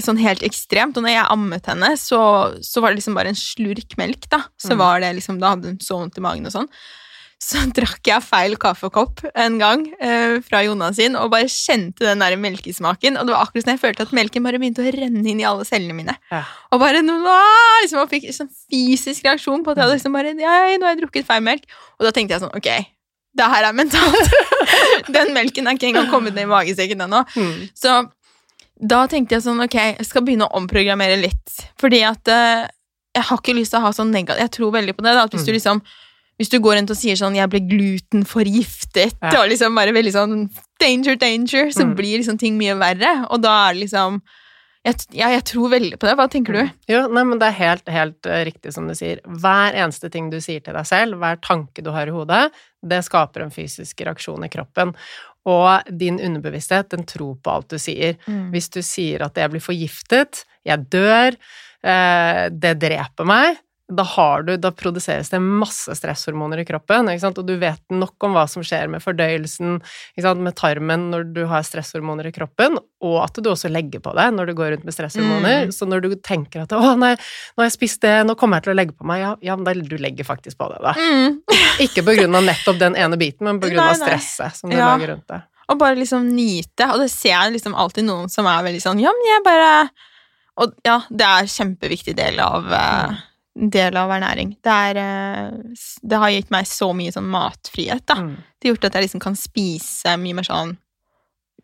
[0.03, 0.97] sånn helt ekstremt.
[0.99, 2.21] Og når jeg ammet henne, så,
[2.61, 4.43] så var det liksom bare en slurk melk, da.
[4.59, 4.81] Så Mm.
[4.83, 6.67] var det liksom Da hadde hun så vondt i magen og sånn.
[7.39, 12.19] Så drakk jeg feil kaffekopp en gang eh, fra Jonas sin og bare kjente den
[12.19, 13.15] der melkesmaken.
[13.15, 15.47] Og det var akkurat som jeg følte at melken bare begynte å renne inn i
[15.47, 16.17] alle cellene mine.
[16.33, 16.43] Ja.
[16.75, 20.35] Og bare liksom, og fikk en sånn fysisk reaksjon på at jeg hadde liksom bare
[20.35, 21.63] «Nei, nå har jeg drukket feil melk.
[21.97, 22.67] Og da tenkte jeg sånn Ok,
[23.39, 24.33] det her er mentalt.
[25.15, 27.23] den melken er ikke engang kommet ned i magesekken ennå.
[27.35, 27.69] Mm.
[27.77, 27.95] Så
[28.79, 31.55] da tenkte jeg sånn, ok, jeg skal begynne å omprogrammere litt.
[31.81, 32.67] Fordi at uh,
[33.15, 35.15] jeg har ikke lyst til å ha sånn negativ Jeg tror veldig på det.
[35.17, 35.57] da, at Hvis du Mm.
[35.59, 35.81] liksom
[36.39, 39.41] hvis du går rundt og sier sånn 'jeg ble glutenforgiftet', Ja.
[39.41, 41.95] og liksom bare veldig sånn 'danger, danger', så Mm.
[41.95, 43.27] blir liksom ting mye verre.
[43.29, 44.21] Og da er det liksom
[44.85, 46.15] jeg, ja, jeg tror veldig på det.
[46.15, 46.71] Hva tenker du?
[46.87, 49.19] Jo, nei, men det er helt, helt eh, riktig som du sier.
[49.27, 52.49] Hver eneste ting du sier til deg selv, hver tanke du har i hodet,
[52.85, 54.93] det skaper en fysisk reaksjon i kroppen.
[55.49, 58.19] Og din underbevissthet, den tror på alt du sier.
[58.53, 61.37] Hvis du sier at jeg blir forgiftet, jeg dør,
[61.83, 63.59] eh, det dreper meg,
[63.89, 68.35] da, har du, da produseres det masse stresshormoner i kroppen, og du vet nok om
[68.37, 69.79] hva som skjer med fordøyelsen,
[70.39, 74.35] med tarmen når du har stresshormoner i kroppen, og at du også legger på deg
[74.35, 75.69] når du går rundt med stresshormoner.
[75.69, 75.73] Mm.
[75.73, 78.69] Så når du tenker at 'å nei, nå har jeg spist det, nå kommer jeg
[78.69, 80.93] til å legge på meg', ja, ja men da, du legger faktisk på det, da.
[80.93, 81.41] Mm.
[81.85, 84.55] Ikke på grunn av nettopp den ene biten, men på grunn av Nei, av stresset
[84.55, 84.93] som du Ja.
[84.93, 85.41] lager rundt det.
[85.69, 86.87] Og bare liksom nyte.
[86.93, 89.89] Og det ser jeg liksom alltid noen som er veldig sånn Ja, men jeg bare
[90.59, 93.19] Og ja, det er en kjempeviktig del av eh,
[93.59, 94.53] Del av ernæring.
[94.63, 95.49] Det er eh,
[96.07, 98.15] Det har gitt meg så mye sånn matfrihet, da.
[98.15, 98.35] Mm.
[98.59, 100.77] Det har gjort at jeg liksom kan spise mye mer sånn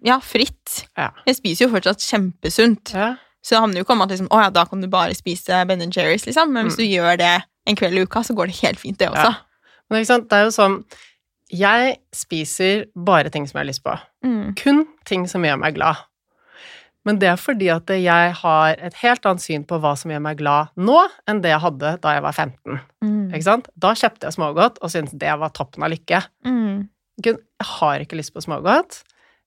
[0.04, 0.82] Ja, fritt.
[0.98, 1.12] Ja.
[1.26, 2.92] Jeg spiser jo fortsatt kjempesunt.
[2.94, 3.14] Ja.
[3.42, 5.64] Så det handler jo ikke om at liksom, å ja, da kan du bare spise
[5.70, 6.52] Ben Jerry's, liksom.
[6.52, 6.84] Men hvis Mm.
[6.84, 7.34] du gjør det
[7.68, 9.32] en kveld i uka, så går det helt fint, det også.
[9.32, 9.36] Ja.
[9.90, 10.84] Men ikke sant, det er jo sånn
[11.54, 13.94] Jeg spiser bare ting som jeg har lyst på.
[14.26, 14.56] Mm.
[14.58, 15.96] Kun ting som gjør meg glad.
[17.06, 20.24] Men det er fordi at jeg har et helt annet syn på hva som gjør
[20.26, 20.98] meg glad nå,
[21.30, 22.80] enn det jeg hadde da jeg var 15.
[23.06, 23.20] Mm.
[23.30, 23.70] Ikke sant?
[23.78, 26.24] Da kjøpte jeg smågodt og syntes det var toppen av lykke.
[26.48, 26.88] Mm.
[27.26, 27.38] Jeg
[27.78, 29.04] har ikke lyst på smågodt.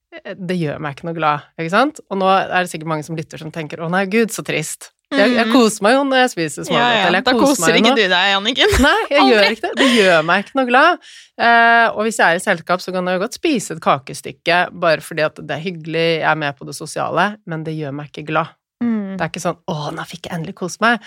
[0.08, 1.98] Det gjør meg ikke noe glad, ikke sant?
[2.08, 4.92] Og nå er det sikkert mange som lytter som tenker 'Å nei, gud, så trist'.
[5.10, 5.52] Jeg, jeg Mm.
[5.54, 6.96] koser meg jo når jeg spiser smågodt.
[6.98, 7.20] Ja, ja.
[7.24, 7.96] Da koser ikke nå.
[7.96, 8.74] du deg, Anniken.
[8.84, 9.32] Nei, jeg Aldri.
[9.32, 9.72] gjør ikke det.
[9.80, 11.08] Det gjør meg ikke noe glad.
[11.40, 14.60] Eh, og hvis jeg er i selskap, så kan jeg jo godt spise et kakestykke
[14.84, 17.96] bare fordi at det er hyggelig, jeg er med på det sosiale, men det gjør
[17.96, 18.52] meg ikke glad.
[18.84, 19.16] Mm.
[19.18, 21.00] Det er ikke sånn 'Å, nå fikk jeg endelig kose meg'.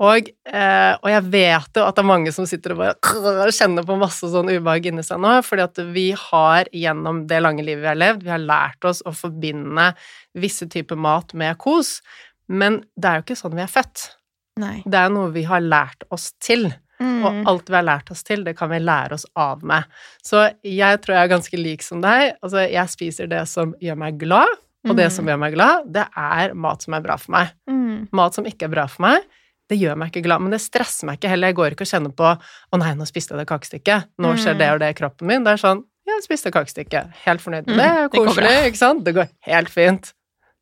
[0.00, 3.84] Og, eh, og jeg vet jo at det er mange som sitter og bare kjenner
[3.84, 7.82] på masse sånn ubehag inni seg nå, fordi at vi har gjennom det lange livet
[7.82, 9.90] vi har levd, vi har lært oss å forbinde
[10.34, 12.00] visse typer mat med kos,
[12.50, 14.08] men det er jo ikke sånn vi er født.
[14.60, 14.76] Nei.
[14.84, 16.66] Det er noe vi har lært oss til.
[17.00, 17.20] Mm.
[17.24, 19.84] Og alt vi har lært oss til, det kan vi lære oss av med.
[20.26, 22.34] Så jeg tror jeg er ganske lik som deg.
[22.44, 24.48] Altså, jeg spiser det som gjør meg glad,
[24.82, 25.12] Og det Mm.
[25.12, 27.50] som gjør meg glad, det er mat som er bra for meg.
[27.68, 28.08] Mm.
[28.16, 29.22] Mat som ikke er bra for meg,
[29.68, 31.48] det gjør meg ikke glad, men det stresser meg ikke heller.
[31.48, 32.40] Jeg går ikke og kjenner på
[32.72, 34.04] 'Å nei, nå spiste jeg det kakestykket'.
[34.18, 34.58] Nå skjer Mm.
[34.58, 35.44] det og det i kroppen min.
[35.44, 37.12] Det er sånn 'Jeg spiste kakestykket'.
[37.26, 38.10] Helt fornøyd med Mm, det.
[38.10, 39.04] det Koselig, ikke sant?
[39.04, 40.12] Det går helt fint.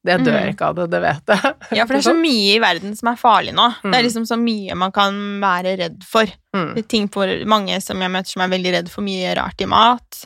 [0.07, 0.51] Det dør Mm.
[0.55, 1.55] ikke av det, det vet jeg.
[1.77, 3.69] Ja, for det er så mye i verden som er farlig nå.
[3.83, 4.05] Det er Mm.
[4.07, 6.27] liksom så mye man kan være redd for.
[6.55, 6.75] Mm.
[6.75, 9.61] Det er ting for mange som jeg møter som er veldig redd for mye rart
[9.61, 10.23] i mat.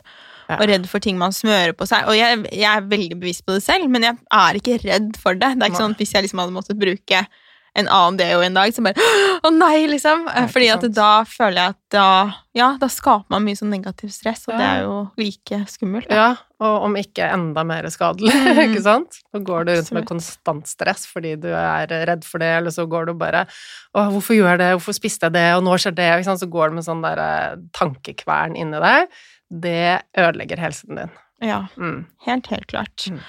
[0.49, 0.57] Ja.
[0.59, 2.05] Og redd for ting man smører på seg.
[2.05, 5.33] Og jeg, jeg er veldig bevisst på det selv, men jeg er ikke redd for
[5.33, 5.53] det.
[5.57, 5.81] Det er ikke Nei.
[5.87, 7.27] sånn at Hvis jeg liksom hadde måttet bruke
[7.75, 9.01] en annen deo en dag, som bare
[9.43, 10.25] Å nei, liksom!
[10.27, 12.07] Nei, Fordi at da føler jeg at da
[12.53, 16.05] Ja, da skaper man mye sånn negativ stress, og det er jo like skummelt.
[16.07, 16.15] Da.
[16.15, 16.27] Ja,
[16.61, 18.61] og om ikke enda mer skadelig, Mm.
[18.67, 19.17] ikke sant?
[19.33, 22.85] Så går du rundt med konstant stress fordi du er redd for det, eller så
[22.89, 23.47] går du bare
[23.95, 24.69] 'Å, hvorfor gjør jeg det?
[24.77, 25.47] Hvorfor spiste jeg det?
[25.57, 26.39] Og nå skjer det?' Ikke sant?
[26.45, 29.09] Så går du med sånn der eh, tankekvern inni deg.
[29.49, 31.11] Det ødelegger helsen din.
[31.41, 31.67] Ja.
[31.77, 32.05] Mm.
[32.25, 33.09] Helt, helt klart.
[33.09, 33.19] Mm.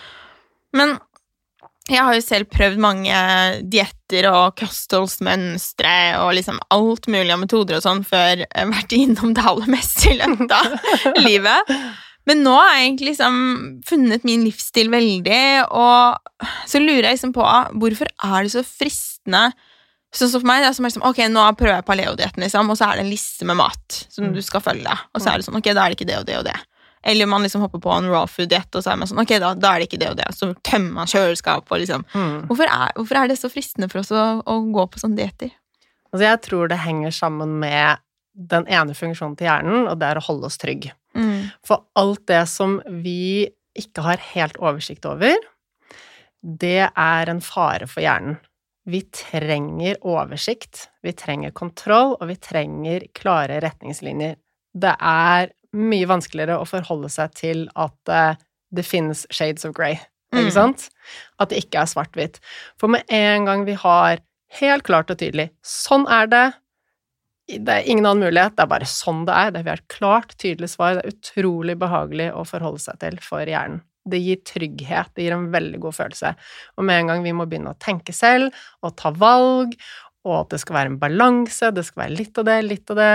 [0.75, 0.99] Men
[1.89, 3.17] jeg har jo selv prøvd mange
[3.69, 8.95] dietter og kostholdsmønstre og liksom alt mulig av metoder og sånn før jeg har vært
[8.97, 10.79] innom det aller mest i løpet av
[11.27, 11.75] livet.
[12.25, 13.35] Men nå har jeg egentlig liksom
[13.85, 15.43] funnet min livsstil veldig,
[15.77, 17.45] og så lurer jeg liksom på
[17.83, 19.51] hvorfor er det så fristende
[20.15, 22.77] Sånn som for meg, det er som liksom, ok, nå prøver jeg paleodietten, liksom, og
[22.79, 24.37] så er det en liste med mat som Mm.
[24.37, 26.27] du skal følge, og så er det sånn, ok, da er det ikke det og
[26.29, 26.55] det og det.
[27.05, 29.51] Eller man liksom hopper på en raw food-diett, og så er man sånn, ok, da,
[29.61, 30.29] da er det ikke det og det.
[30.33, 32.47] Så tømmer man kjøleskapet og liksom Mm.
[32.49, 35.53] hvorfor er, hvorfor er det så fristende for oss å, å gå på sånne dietter?
[36.13, 37.99] Altså, jeg tror det henger sammen med
[38.35, 40.89] den ene funksjonen til hjernen, og det er å holde oss trygg.
[41.15, 41.51] Mm.
[41.67, 45.37] For alt det som vi ikke har helt oversikt over,
[46.45, 48.39] det er en fare for hjernen.
[48.87, 54.35] Vi trenger oversikt, vi trenger kontroll, og vi trenger klare retningslinjer.
[54.77, 58.35] Det er mye vanskeligere å forholde seg til at uh,
[58.75, 59.99] det finnes shades of grey,
[60.35, 60.55] ikke Mm.
[60.55, 60.89] sant?
[61.39, 62.41] At det ikke er svart-hvitt.
[62.81, 64.19] For med en gang vi har
[64.61, 66.45] helt klart og tydelig sånn er det,
[67.49, 69.51] det er ingen annen mulighet, det er bare sånn det er.
[69.53, 70.95] Det er et klart, tydelig svar.
[70.97, 73.83] Det er utrolig behagelig å forholde seg til for hjernen.
[74.09, 76.35] Det gir trygghet, det gir en veldig god følelse.
[76.77, 78.53] Og med en gang vi må begynne å tenke selv
[78.85, 79.77] og ta valg,
[80.25, 82.97] og at det skal være en balanse, det skal være litt av det, litt av
[82.97, 83.11] det,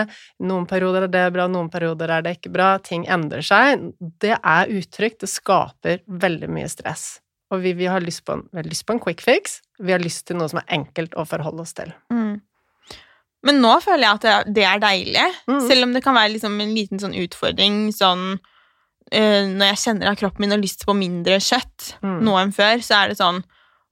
[0.45, 3.87] noen perioder er det bra, noen perioder er det ikke bra, ting endrer seg,
[4.21, 7.07] det er utrygt, det skaper veldig mye stress.
[7.49, 9.91] Og vi, vi, har lyst på en, vi har lyst på en quick fix, vi
[9.95, 11.89] har lyst til noe som er enkelt å forholde oss til.
[12.13, 12.37] Mm.
[13.47, 15.61] Men nå føler jeg at det, det er deilig, Mm.
[15.67, 20.11] selv om det kan være liksom en liten sånn utfordring sånn øh, Når jeg kjenner
[20.11, 22.19] at kroppen min har lyst på mindre kjøtt Mm.
[22.27, 23.41] nå enn før, så er det sånn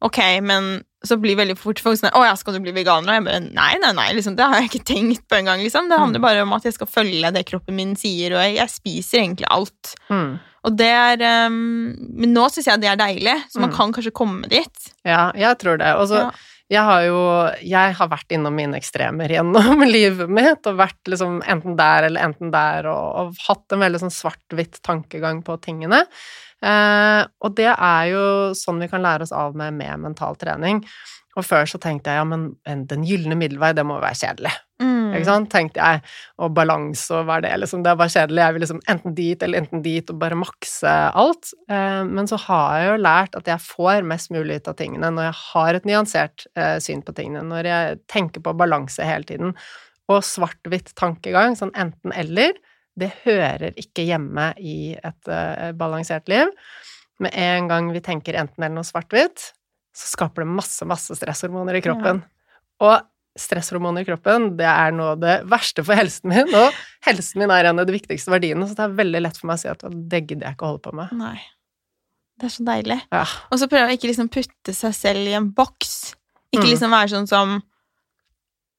[0.05, 3.10] Ok, men så blir veldig fort folk sånn Å ja, skal du bli veganer?
[3.10, 5.88] Og jeg bare Nei, nei, nei, liksom, det har jeg ikke tenkt på engang, liksom.
[5.91, 8.74] Det handler bare om at jeg skal følge det kroppen min sier, og jeg, jeg
[8.76, 9.95] spiser egentlig alt.
[10.12, 10.36] Mm.
[10.68, 13.76] Og det er um, Men nå syns jeg det er deilig, så man Mm.
[13.80, 14.91] kan kanskje komme dit.
[15.08, 15.95] Ja, jeg tror det.
[15.97, 16.30] Og så Ja.
[16.68, 17.20] Jeg har jo
[17.64, 22.26] Jeg har vært innom mine ekstremer gjennom livet mitt, og vært liksom enten der eller
[22.28, 26.01] enten der, og, og hatt en veldig sånn svart-hvitt tankegang på tingene.
[26.66, 28.24] Eh, og det er jo
[28.58, 30.82] sånn vi kan lære oss av med med mental trening.
[31.38, 32.47] Og før så tenkte jeg ja, men
[32.89, 34.53] den gylne middelvei, det må jo være kjedelig.
[34.82, 35.12] Mm.
[35.14, 35.49] Ikke sant?
[35.53, 36.01] Tenkte jeg.
[36.41, 37.84] Og balanse og hva er det, liksom.
[37.86, 38.41] Det bare kjedelig.
[38.41, 41.51] Jeg vil liksom enten dit eller enten dit og bare makse alt.
[41.70, 45.12] Eh, men så har jeg jo lært at jeg får mest mulig ut av tingene
[45.14, 49.30] når jeg har et nyansert eh, syn på tingene, når jeg tenker på balanse hele
[49.30, 49.53] tiden.
[50.10, 52.58] Og svart-hvitt tankegang, sånn enten-eller,
[52.98, 56.50] det hører ikke hjemme i et eh, balansert liv.
[57.24, 59.52] Med en gang vi tenker enten-eller noe svart-hvitt,
[59.98, 62.24] så skaper det masse, masse stresshormoner i kroppen.
[62.86, 62.98] Og
[63.38, 66.74] stresshormoner i kroppen, det er noe av det verste for helsen min, og
[67.06, 69.60] helsen min er en av de viktigste verdiene, så det er veldig lett for meg
[69.60, 71.14] å si at det gidder jeg ikke å holde på med.
[71.18, 71.38] Nei.
[72.38, 73.00] Det er så deilig.
[73.14, 73.24] Ja.
[73.50, 75.95] Og så prøve å ikke liksom putte seg selv i en boks.
[76.54, 76.72] Ikke Mm.
[76.74, 77.56] liksom være sånn som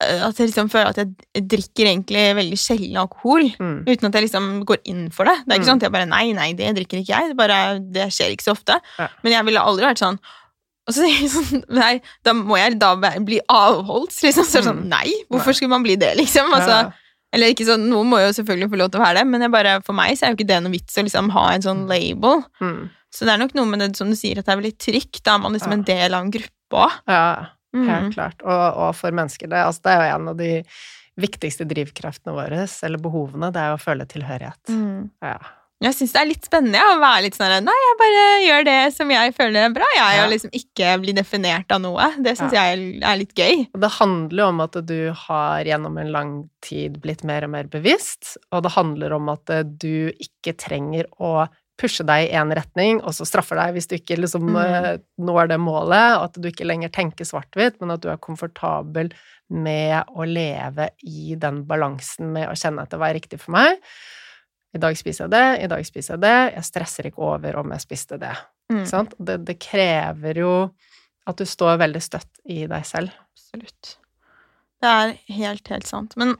[0.00, 3.48] At jeg liksom føler at jeg drikker egentlig veldig sjelden alkohol.
[3.58, 3.80] Mm.
[3.88, 5.34] Uten at jeg liksom går inn for det.
[5.44, 5.70] Det er ikke Mm.
[5.72, 7.28] sånn at jeg bare Nei, nei, det drikker ikke jeg.
[7.32, 8.76] Det, bare, det skjer ikke så ofte.
[8.98, 9.08] Ja.
[9.24, 10.18] Men jeg ville aldri vært sånn
[10.88, 14.46] og så sier jeg sånn Nei, da må jeg da bli avholdt, liksom.
[14.46, 14.88] Så er det sånn Mm.
[14.88, 16.48] Nei, hvorfor skulle man bli det, liksom?
[16.54, 16.92] Altså,
[17.34, 19.82] Eller ikke sånn, Noen må jo selvfølgelig få lov til å være det, men bare,
[19.84, 22.40] for meg så er jo ikke det noe vits å liksom ha en sånn label.
[22.62, 22.88] Mm.
[23.12, 25.20] Så det er nok noe med det som du sier, at det er veldig trygt.
[25.24, 26.92] Da er man liksom en del av en gruppe òg.
[27.08, 27.46] ja.
[27.76, 27.84] Mm.
[27.88, 28.40] Helt klart.
[28.44, 30.52] Og, og for mennesker, det, altså, det er jo en av de
[31.18, 34.70] viktigste drivkreftene våre, eller behovene, det er jo å føle tilhørighet.
[34.70, 35.08] Mm.
[35.24, 35.38] Ja.
[35.78, 38.64] Jeg syns det er litt spennende ja, å være litt sånn Nei, jeg bare gjør
[38.66, 40.24] det som jeg føler er bra, jeg, Ja.
[40.32, 42.08] liksom ikke bli definert av noe.
[42.18, 43.68] Det syns jeg er litt gøy.
[43.76, 44.98] Og det handler jo om at du
[45.28, 46.32] har gjennom en lang
[46.66, 51.46] tid blitt mer og mer bevisst, og det handler om at du ikke trenger å
[51.78, 54.56] pushe deg i én retning, og så straffer deg hvis du ikke liksom Mm.
[54.58, 58.16] eh, når det målet, og at du ikke lenger tenker svart-hvitt, men at du er
[58.18, 59.12] komfortabel
[59.50, 63.78] med å leve i den balansen med å kjenne at det var riktig for meg.
[64.74, 67.70] I dag spiser jeg det, i dag spiser jeg det, jeg stresser ikke over om
[67.72, 68.34] jeg spiste det.
[68.70, 69.14] Mm, sant?
[69.18, 70.52] Det, det krever jo
[71.26, 73.08] at du står veldig støtt i deg selv.
[73.32, 73.94] absolutt.
[74.82, 76.12] Det er helt, helt sant.
[76.20, 76.36] Men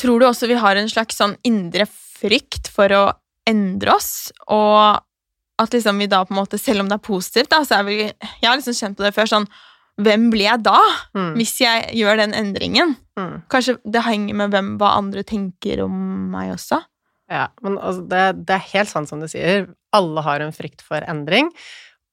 [0.00, 3.04] tror du også vi har en slags sånn indre frykt for å
[3.46, 5.00] endre oss, og
[5.58, 7.84] at liksom vi da på en måte, selv om det er positivt, da, så er
[7.88, 9.46] vi Jeg har liksom kjent på det før, sånn
[9.96, 10.76] Hvem blir jeg da,
[11.16, 11.30] Mm.
[11.38, 12.96] hvis jeg gjør den endringen?
[13.16, 13.42] Mm.
[13.48, 15.94] Kanskje det henger med hvem, hva andre tenker om
[16.34, 16.82] meg også?
[17.32, 19.70] Ja, men altså, det, det er helt sant som du sier.
[19.96, 21.48] Alle har en frykt for endring.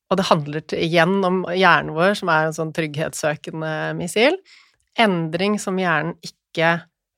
[0.10, 4.40] Og det handler til, igjen om hjernen vår, som er en sånn trygghetssøkende missil.
[4.98, 6.72] Endring som hjernen ikke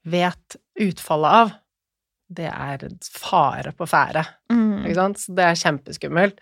[0.09, 1.53] vet utfallet av,
[2.27, 2.81] det er
[3.13, 4.23] fare på ferde.
[4.49, 4.85] Mm.
[4.85, 5.19] Ikke sant?
[5.21, 6.39] Så det er kjempeskummelt.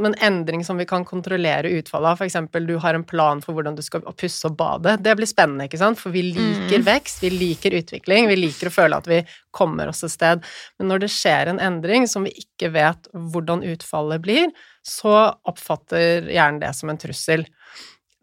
[0.00, 3.76] Men endring som vi kan kontrollere utfallet av, eksempel du har en plan for hvordan
[3.78, 6.00] du skal pusse og bade, det blir spennende, ikke sant?
[6.00, 6.84] For vi liker Mm.
[6.84, 10.44] vekst, vi liker utvikling, vi liker å føle at vi kommer oss et sted.
[10.78, 14.52] Men når det skjer en endring som vi ikke vet hvordan utfallet blir,
[14.84, 17.46] så oppfatter hjernen det som en trussel.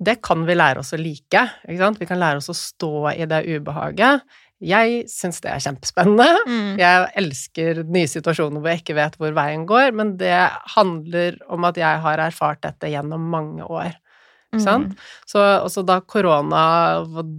[0.01, 1.99] Det kan vi lære oss å like, ikke sant?
[1.99, 4.21] Vi kan lære oss å stå i det ubehaget.
[4.61, 6.27] Jeg syns det er kjempespennende.
[6.47, 6.71] Mm.
[6.79, 10.35] Jeg elsker nye situasjoner hvor jeg ikke vet hvor veien går, men det
[10.75, 13.95] handler om at jeg har erfart dette gjennom mange år.
[14.51, 14.91] Ikke sant?
[14.93, 15.07] Mm.
[15.31, 16.61] Så også da korona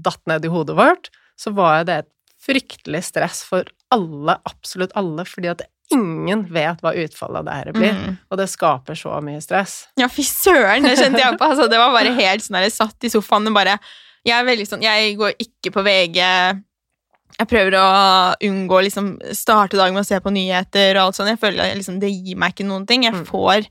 [0.03, 2.11] datt ned i hodet vårt, så var det et
[2.43, 5.63] fryktelig stress for alle, absolutt alle, fordi at
[5.93, 8.17] ingen vet hva utfallet av det her blir, Mm.
[8.33, 9.87] og det skaper så mye stress.
[10.01, 11.45] Ja, fy søren, det kjente jeg på.
[11.53, 13.79] Altså, det var bare helt sånn der jeg satt i sofaen og bare
[14.25, 16.19] Jeg er veldig sånn Jeg går ikke på VG.
[17.39, 17.87] Jeg prøver å
[18.45, 21.29] unngå å liksom starte dagen med å se på nyheter og alt sånt.
[21.33, 23.05] Jeg føler liksom, det gir meg ikke noen ting.
[23.05, 23.25] Jeg Mm.
[23.27, 23.67] får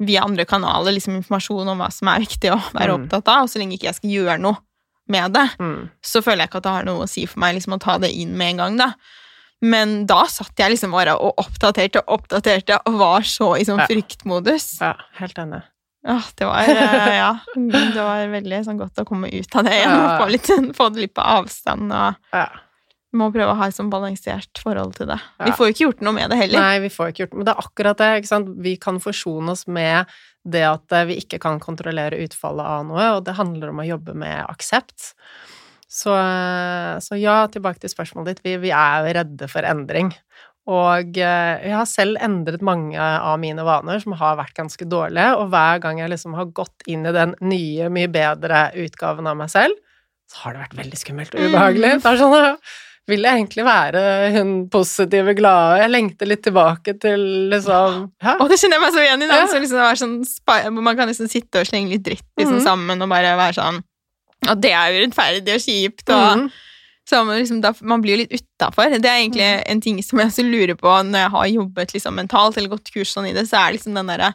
[0.00, 3.04] via andre kanaler liksom informasjon om hva som er viktig å være Mm.
[3.08, 4.56] opptatt av, og så lenge ikke jeg skal gjøre noe
[5.08, 5.90] med det, Mm.
[6.02, 7.98] så føler jeg ikke at det har noe å si for meg liksom, å ta
[7.98, 8.92] det inn med en gang, da.
[9.62, 13.78] Men da satt jeg liksom bare og oppdaterte og oppdaterte og var så i sånn
[13.78, 13.86] Ja.
[13.86, 14.80] fryktmodus.
[14.80, 15.62] Ja, helt enig.
[16.06, 19.72] Ja, det var, eh, ja, det var veldig sånn godt å komme ut av det
[19.72, 19.90] igjen.
[19.90, 20.18] Ja.
[20.20, 21.92] Få, litt, få det litt på avstand.
[21.92, 22.48] og Ja.
[23.14, 25.20] Må prøve å ha et sånn balansert forhold til det.
[25.38, 25.48] Ja.
[25.48, 26.64] Vi får jo ikke gjort noe med det heller.
[26.64, 28.54] Nei, vi får ikke gjort noe Men det er akkurat det, ikke sant.
[28.64, 33.10] Vi kan forsone oss med det at eh, vi ikke kan kontrollere utfallet av noe,
[33.16, 35.14] og det handler om å jobbe med aksept.
[35.88, 38.44] Så, eh, så ja, tilbake til spørsmålet ditt.
[38.44, 40.10] Vi, vi er jo redde for endring.
[40.64, 45.34] Og eh, jeg har selv endret mange av mine vaner som har vært ganske dårlige,
[45.38, 49.38] og hver gang jeg liksom har gått inn i den nye, mye bedre utgaven av
[49.40, 49.76] meg selv,
[50.32, 51.98] så har det vært veldig skummelt og ubehagelig.
[51.98, 52.02] Mm.
[52.02, 52.36] Det er sånn
[53.06, 54.02] vil jeg egentlig være
[54.32, 57.20] hun positive, glade Jeg lengter litt tilbake til
[57.52, 58.36] liksom ja.
[58.40, 59.26] Og det kjenner jeg meg så igjen i.
[59.28, 59.46] Ja.
[59.46, 62.64] Så liksom sånn, man kan liksom sitte og slenge litt dritt liksom, Mhm.
[62.64, 63.82] sammen og bare være sånn
[64.48, 66.08] Og det er urettferdig og kjipt.
[66.12, 66.50] Og, Mhm.
[67.08, 68.90] så man, liksom, da, man blir jo litt utafor.
[69.00, 69.62] Det er egentlig Mm.
[69.66, 72.92] en ting som jeg også lurer på når jeg har jobbet liksom, mentalt eller gått
[72.92, 74.34] kurs sånn i det, så er det liksom den derre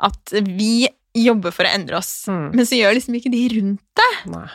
[0.00, 2.54] at vi jobber for å endre oss, Mm.
[2.54, 3.80] men så gjør liksom ikke de rundt
[4.26, 4.48] Nei.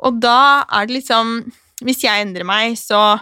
[0.00, 1.52] Og da er det liksom
[1.84, 3.18] Hvis jeg endrer meg, så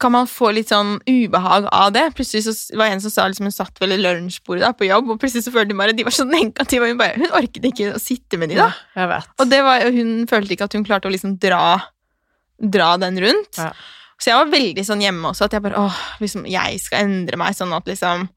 [0.00, 2.06] kan man få litt sånn ubehag av det.
[2.16, 5.12] Plutselig så var det en som sa liksom, hun satt ved lunsjbordet da, på jobb,
[5.12, 6.86] og plutselig så følte hun bare de var så negative.
[6.86, 8.70] Og hun, bare, hun orket ikke å sitte med de da.
[8.96, 9.20] Ja.
[9.36, 11.62] Og det var, hun følte ikke at hun klarte å liksom dra,
[12.56, 13.60] dra den rundt.
[13.60, 13.74] Ja.
[14.20, 17.40] Så jeg var veldig sånn hjemme også, at jeg bare åh, liksom, jeg skal endre
[17.40, 18.28] meg sånn at liksom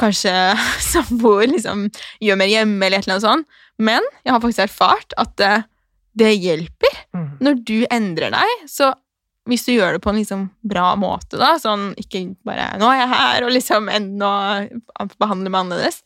[0.00, 0.32] Kanskje
[0.92, 1.82] samboer liksom
[2.24, 3.58] gjør mer hjemme, eller et eller annet sånt.
[3.76, 5.42] Men jeg har faktisk erfart at
[6.14, 7.38] det, hjelper Mm.
[7.44, 8.48] når du endrer deg.
[8.66, 8.94] Så
[9.48, 13.00] hvis du gjør det på en liksom bra måte, da, sånn ikke bare 'nå er
[13.00, 14.30] jeg her', og liksom ennå
[15.18, 16.02] behandler meg annerledes,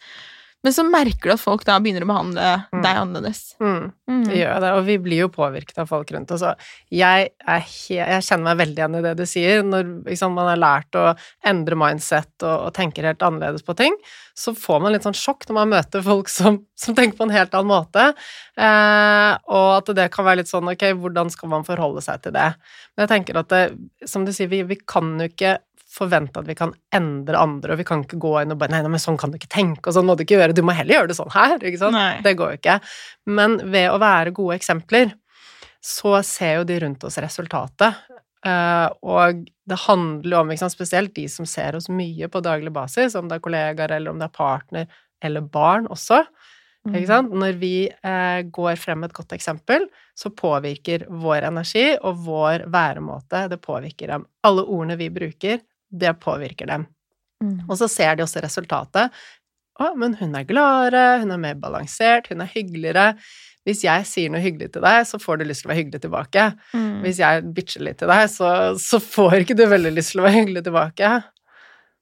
[0.66, 2.82] men så merker du at folk da begynner å behandle Mm.
[2.82, 3.40] deg annerledes.
[3.62, 3.92] Mm.
[4.10, 4.24] Mm.
[4.26, 6.42] Det gjør det, og vi blir jo påvirket av folk rundt oss.
[6.92, 9.62] Jeg, jeg kjenner meg veldig igjen i det du sier.
[9.66, 11.04] Når liksom, man har lært å
[11.46, 13.94] endre mindset og, og tenker helt annerledes på ting,
[14.36, 17.34] så får man litt sånn sjokk når man møter folk som, som tenker på en
[17.36, 18.08] helt annen måte.
[18.56, 22.34] Eh, og at det kan være litt sånn ok, hvordan skal man forholde seg til
[22.36, 22.50] det?
[22.96, 23.62] Men jeg tenker at det,
[24.08, 25.56] som du sier, vi, vi kan jo ikke
[25.97, 28.82] forvente at vi kan endre andre, og vi kan ikke gå inn og bare Nei,
[28.84, 30.57] nei, men sånn kan du ikke tenke, og sånn må du ikke gjøre.
[30.57, 31.97] Du må heller gjøre det sånn her, ikke sant?
[31.97, 32.18] Nei.
[32.24, 32.76] Det går jo ikke.
[33.38, 35.14] Men ved å være gode eksempler,
[35.86, 38.03] så ser jo de rundt oss resultatet.
[38.47, 42.72] Eh, og det handler jo om, sant, spesielt de som ser oss mye på daglig
[42.74, 46.22] basis, om det er kollegaer, eller om det er partner, eller barn også.
[46.86, 47.30] Mm.
[47.34, 52.68] Når vi eh, går frem med et godt eksempel, så påvirker vår energi og vår
[52.70, 54.26] væremåte Det påvirker dem.
[54.47, 55.59] Alle ordene vi bruker,
[55.99, 56.86] det påvirker dem.
[57.44, 57.59] Mm.
[57.66, 59.12] Og så ser de også resultatet.
[59.76, 63.11] Å, men hun er gladere, hun er mer balansert, hun er hyggeligere.
[63.66, 66.03] Hvis jeg sier noe hyggelig til deg, så får du lyst til å være hyggelig
[66.05, 66.44] tilbake.
[66.72, 67.01] Mm.
[67.05, 70.26] Hvis jeg bitcher litt til deg, så, så, får ikke du veldig lyst til å
[70.28, 71.11] være hyggelig tilbake.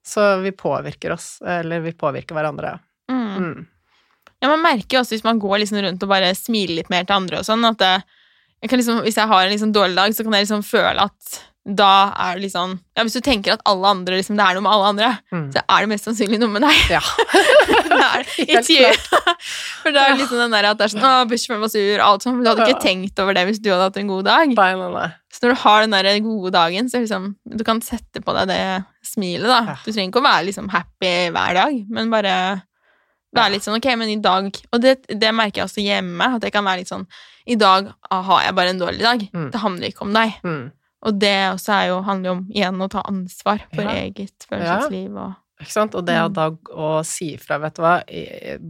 [0.04, 2.76] Så vi påvirker oss, eller vi påvirker hverandre.
[3.10, 3.24] Mm.
[3.40, 3.64] Mm.
[4.44, 7.08] Ja, man merker jo også hvis man går liksom rundt og bare smiler litt mer
[7.08, 7.94] til andre og sånn, at det,
[8.60, 11.38] jeg liksom, hvis jeg har en liksom dårlig dag, så kan jeg liksom føle at
[11.64, 14.64] da er det liksom Ja, hvis du tenker at alle andre liksom, det er noe
[14.66, 15.46] med alle andre, mm.
[15.54, 16.80] så er det mest sannsynlig noe med deg.
[16.92, 17.00] Ja.
[17.94, 18.26] det er.
[19.80, 22.26] For det er liksom den der at det er sånn 'Å, Bushman var sur', alt
[22.26, 22.42] sånn.
[22.44, 24.52] Du hadde ikke tenkt over det hvis du hadde hatt en god dag.
[24.52, 25.08] Nei, nei, nei.
[25.32, 28.52] Så når du har den der gode dagen, så liksom Du kan sette på deg
[28.52, 28.60] det
[29.02, 29.80] smilet, da.
[29.82, 32.36] Du trenger ikke å være liksom happy hver dag, men bare
[33.34, 36.44] være litt sånn Ok, men i dag Og det, det merker jeg også hjemme, at
[36.44, 37.08] jeg kan være litt sånn
[37.50, 39.28] I dag har jeg bare en dårlig dag.
[39.34, 39.50] Mm.
[39.52, 40.38] Det handler ikke om deg.
[40.44, 40.64] Mm.
[41.04, 44.04] Og det også jo, handler jo om igjen å ta ansvar for ja.
[44.04, 45.94] eget følelsesliv og ikke sant?
[45.94, 47.94] Og det å da å si ifra, vet du hva,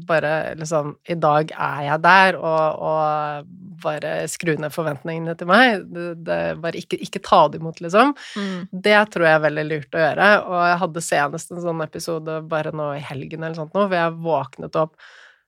[0.07, 3.49] bare liksom I dag er jeg der, og, og
[3.85, 5.87] bare skru ned forventningene til meg.
[5.89, 8.12] Det, det, bare ikke, ikke, ta det imot, liksom.
[8.37, 8.68] Mm.
[8.85, 10.30] Det tror jeg er veldig lurt å gjøre.
[10.45, 13.99] Og jeg hadde senest en sånn episode bare nå i helgen eller sånt nå, hvor
[13.99, 14.97] jeg våknet opp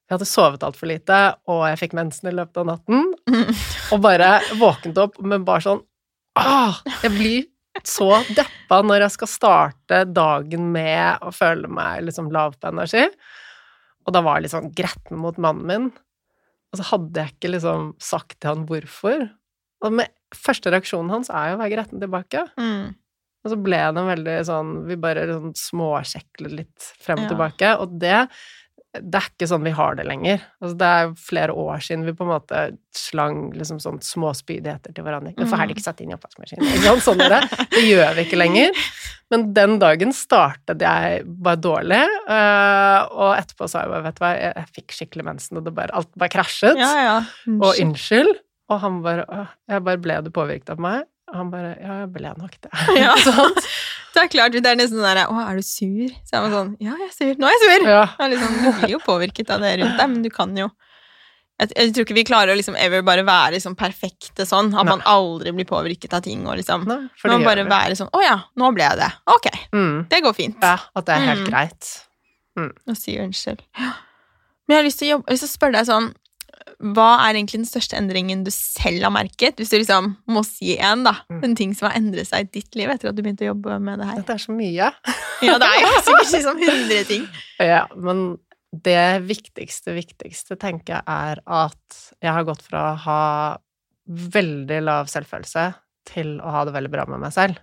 [0.06, 1.16] jeg hadde sovet altfor lite,
[1.50, 3.08] og jeg fikk mensen i løpet av natten.
[3.26, 3.48] Mm.
[3.96, 5.80] Og bare våknet opp med bare sånn
[6.40, 7.44] ah, Jeg blir
[7.86, 13.04] så deppa når jeg skal starte dagen med å føle meg liksom lav på energi.
[14.06, 15.88] Og da var jeg litt sånn gretten mot mannen min.
[16.72, 19.26] Og så hadde jeg ikke liksom sagt til han hvorfor.
[19.84, 22.46] Og med første reaksjonen hans er jo å være gretten tilbake.
[22.58, 22.94] Mm.
[23.46, 27.32] Og så ble det veldig sånn Vi bare sånn småsjeklet litt frem og ja.
[27.34, 28.22] tilbake, og det
[29.02, 30.42] det er ikke sånn vi har det lenger.
[30.62, 32.62] Altså, det er flere år siden vi på en måte
[32.96, 35.34] slang liksom sånn små spydigheter til hverandre.
[35.36, 37.42] 'Hvorfor har de ikke satt inn i oppvaskmaskinen?' Sånn det.
[37.74, 38.86] det gjør vi ikke lenger.
[39.30, 44.22] Men den dagen startet jeg bare dårlig, uh, og etterpå sa jeg bare, vet du
[44.22, 46.78] hva, jeg, jeg fikk skikkelig mensen, og det bare, alt bare krasjet.
[46.78, 47.16] Ja, ja.
[47.58, 48.36] Og unnskyld.
[48.66, 49.22] Og han bare
[49.70, 51.04] Jeg bare ble du påvirket av meg?
[51.30, 52.70] Og han bare Ja, jeg ble nok det.
[52.98, 53.14] Ja.
[54.16, 56.16] det er klart, det er nesten sånn der Å, er du sur?
[56.24, 57.32] Så er man sånn Ja, jeg er sur.
[57.40, 57.86] Nå er jeg sur!
[57.92, 58.02] Ja.
[58.32, 60.70] Liksom, du blir jo påvirket av det rundt deg, men du kan jo
[61.56, 64.74] jeg, jeg, tror ikke vi klarer å liksom ever bare være liksom perfekte sånn.
[64.74, 64.90] At Nei.
[64.90, 66.42] man aldri blir påvirket av ting.
[66.44, 66.98] Og liksom, Nei,
[67.32, 69.08] man bare være sånn 'Å ja, nå ble jeg det.
[69.32, 69.48] Ok.
[69.72, 69.94] Mm.
[70.10, 71.48] Det går fint.' Ja, at det er helt mm.
[71.48, 71.88] greit.
[72.60, 72.72] Mm.
[72.92, 73.64] Og si unnskyld.
[73.72, 76.12] Men jeg har lyst til å, jobbe, lyst til å spørre deg sånn
[76.76, 79.56] hva er egentlig den største endringen du selv har merket?
[79.60, 81.14] Hvis du liksom må si én, da.
[81.32, 81.42] Mm.
[81.46, 83.78] En ting som har endret seg i ditt liv etter at du begynte å jobbe
[83.82, 84.24] med det her.
[84.26, 84.90] Det er så mye.
[85.46, 87.28] ja, det er jo sikkert liksom hundre ting.
[87.62, 88.26] Ja, men
[88.86, 93.22] det viktigste, viktigste, tenker jeg, er at jeg har gått fra å ha
[94.06, 95.70] veldig lav selvfølelse
[96.06, 97.62] til å ha det veldig bra med meg selv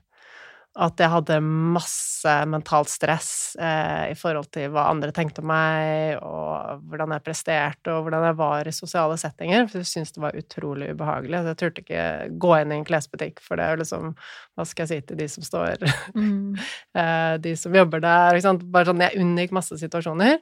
[0.74, 6.15] at jeg hadde masse mentalt stress eh, i forhold til hva andre tenkte om meg,
[6.26, 10.24] og hvordan jeg presterte, og hvordan jeg var i sosiale settinger, for jeg syntes det
[10.24, 11.43] var utrolig ubehagelig.
[11.51, 12.05] Jeg turte ikke
[12.41, 14.15] gå inn i en klesbutikk, for det er jo liksom
[14.53, 16.57] Hva skal jeg si til de som står mm.
[17.01, 18.65] eh, De som jobber der, ikke sant.
[18.74, 20.39] Bare sånn Jeg unngikk masse situasjoner.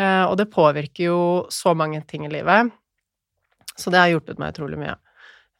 [0.00, 1.20] Eh, og det påvirker jo
[1.52, 2.72] så mange ting i livet.
[3.76, 4.96] Så det har hjulpet meg utrolig mye.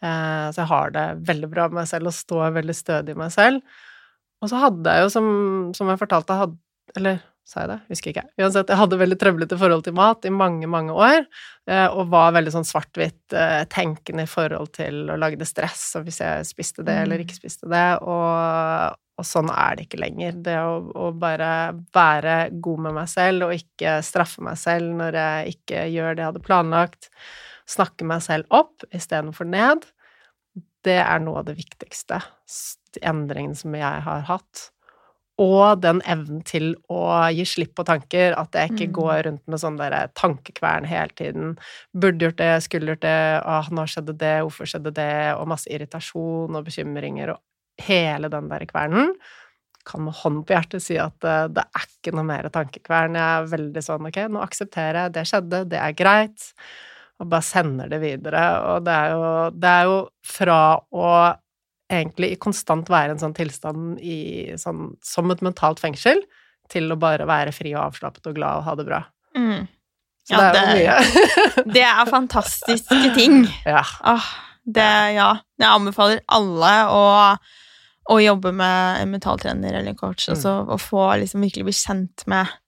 [0.00, 3.20] Eh, så jeg har det veldig bra med meg selv og står veldig stødig i
[3.20, 3.80] meg selv.
[4.40, 5.26] Og så hadde jeg jo, som,
[5.76, 6.58] som jeg fortalte, hadde,
[6.96, 7.20] eller
[7.50, 7.78] sa jeg det?
[7.90, 8.24] Husker ikke.
[8.40, 11.24] Uansett, jeg hadde veldig trøblete forhold til mat i mange, mange år,
[11.70, 15.82] eh, og var veldig sånn svart-hvitt eh, tenkende i forhold til å lage det stress,
[15.98, 17.26] og hvis jeg spiste det eller mm.
[17.26, 20.40] ikke spiste det, og, og sånn er det ikke lenger.
[20.46, 21.52] Det å, å, bare
[21.96, 26.24] være god med meg selv og ikke straffe meg selv når jeg ikke gjør det
[26.24, 27.10] jeg hadde planlagt,
[27.70, 29.88] snakke meg selv opp istedenfor ned,
[30.86, 32.22] det er noe av det viktigste
[33.02, 34.70] endringen som jeg har hatt.
[35.40, 37.00] Og den evnen til å
[37.32, 38.94] gi slipp på tanker, at jeg ikke mm.
[38.98, 41.54] går rundt med sånn der tankekvern hele tiden.
[41.96, 45.70] Burde gjort det, skulle gjort det, ah, nå skjedde det, hvorfor skjedde det, og masse
[45.72, 47.40] irritasjon og bekymringer og
[47.86, 49.14] hele den der kvernen.
[49.88, 53.16] Kan med hånd på hjertet si at uh, det er ikke noe mer tankekvern.
[53.16, 56.50] Jeg er veldig sånn ok, nå aksepterer jeg, det skjedde, det er greit
[57.20, 58.42] og bare sender det videre.
[58.72, 61.08] Og det er jo, det er jo fra å
[61.90, 66.22] egentlig i konstant være en sånn tilstand i, sånn, som et mentalt fengsel,
[66.70, 69.00] til å bare være fri og avslappet og glad og ha det bra.
[69.36, 69.66] Mm.
[70.28, 71.24] Så ja, det er jo mye.
[71.76, 73.42] det er fantastiske ting.
[73.66, 73.82] Ja.
[74.06, 74.30] Åh,
[74.70, 75.32] det, ja.
[75.58, 77.04] Jeg anbefaler alle å,
[78.14, 80.34] å jobbe med en mentaltrener eller coach, mm.
[80.36, 82.58] altså å få liksom virkelig bli kjent med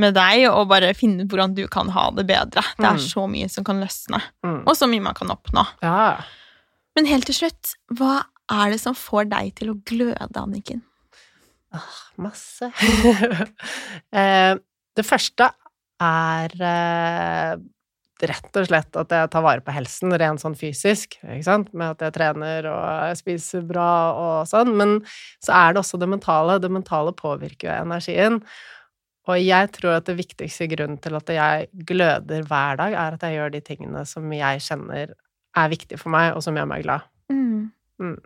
[0.00, 2.62] med deg og bare finne ut hvordan du kan ha det bedre.
[2.78, 3.02] Det er mm.
[3.04, 4.62] så mye som kan løsne, mm.
[4.64, 5.66] og så mye man kan oppnå.
[5.84, 6.22] Ja.
[6.96, 10.82] Men helt til slutt, hva er det som får deg til å gløde, Anniken?
[11.72, 12.68] Åh, masse.
[14.18, 14.54] eh,
[14.96, 15.48] det første
[16.02, 17.54] er eh,
[18.28, 21.94] rett og slett at jeg tar vare på helsen rent sånn fysisk, ikke sant, med
[21.94, 24.98] at jeg trener og jeg spiser bra og sånn, men
[25.42, 26.60] så er det også det mentale.
[26.62, 28.40] Det mentale påvirker jo energien.
[29.30, 33.26] Og jeg tror at det viktigste grunnen til at jeg gløder hver dag, er at
[33.26, 35.14] jeg gjør de tingene som jeg kjenner
[35.52, 37.06] er viktige for meg, og som gjør meg glad.
[37.30, 37.70] Mm.
[38.02, 38.18] Mm.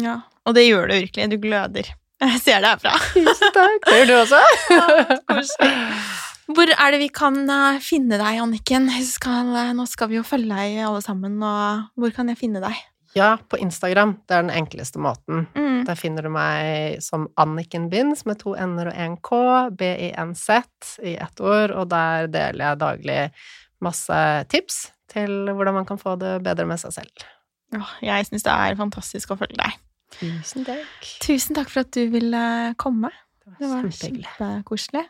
[0.00, 1.28] Ja, og det gjør du virkelig.
[1.32, 1.92] Du gløder.
[2.22, 2.94] Jeg ser det herfra.
[3.16, 3.88] Tusen takk.
[3.88, 4.42] Det gjør du også.
[4.70, 5.40] ja,
[6.52, 8.88] Hvor er det vi kan eh, finne deg, Anniken?
[9.06, 12.60] Skal, eh, nå skal vi jo følge deg alle sammen, og hvor kan jeg finne
[12.60, 12.76] deg?
[13.16, 14.16] Ja, på Instagram.
[14.26, 15.46] Det er den enkleste måten.
[15.54, 15.82] Mm.
[15.88, 19.40] Der finner du meg som Anniken Binds med to n-er og én k,
[19.78, 23.20] B-I-N-Z i ett ord, og der deler jeg daglig
[23.84, 24.18] masse
[24.52, 27.28] tips til hvordan man kan få det bedre med seg selv.
[28.04, 29.80] Jeg syns det er fantastisk å følge deg.
[30.18, 31.08] Tusen takk.
[31.24, 32.44] Tusen takk for at du ville
[32.80, 33.10] komme.
[33.42, 34.28] Det var, kjempehyggelig.
[34.36, 35.06] kjempekoselig.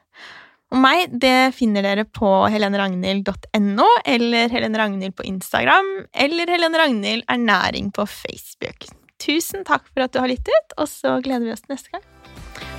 [0.73, 5.91] Og meg, det finner dere på heleneragnhild.no, eller Helene Ragnhild på Instagram,
[6.25, 8.89] eller Helene Ragnhild ernæring på Facebook.
[9.21, 12.09] Tusen takk for at du har lyttet, og så gleder vi oss til neste gang.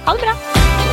[0.07, 0.92] Ha det bra!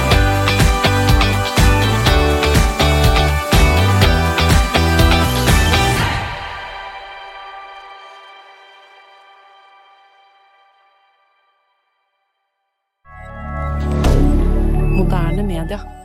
[15.11, 15.99] Moderne media.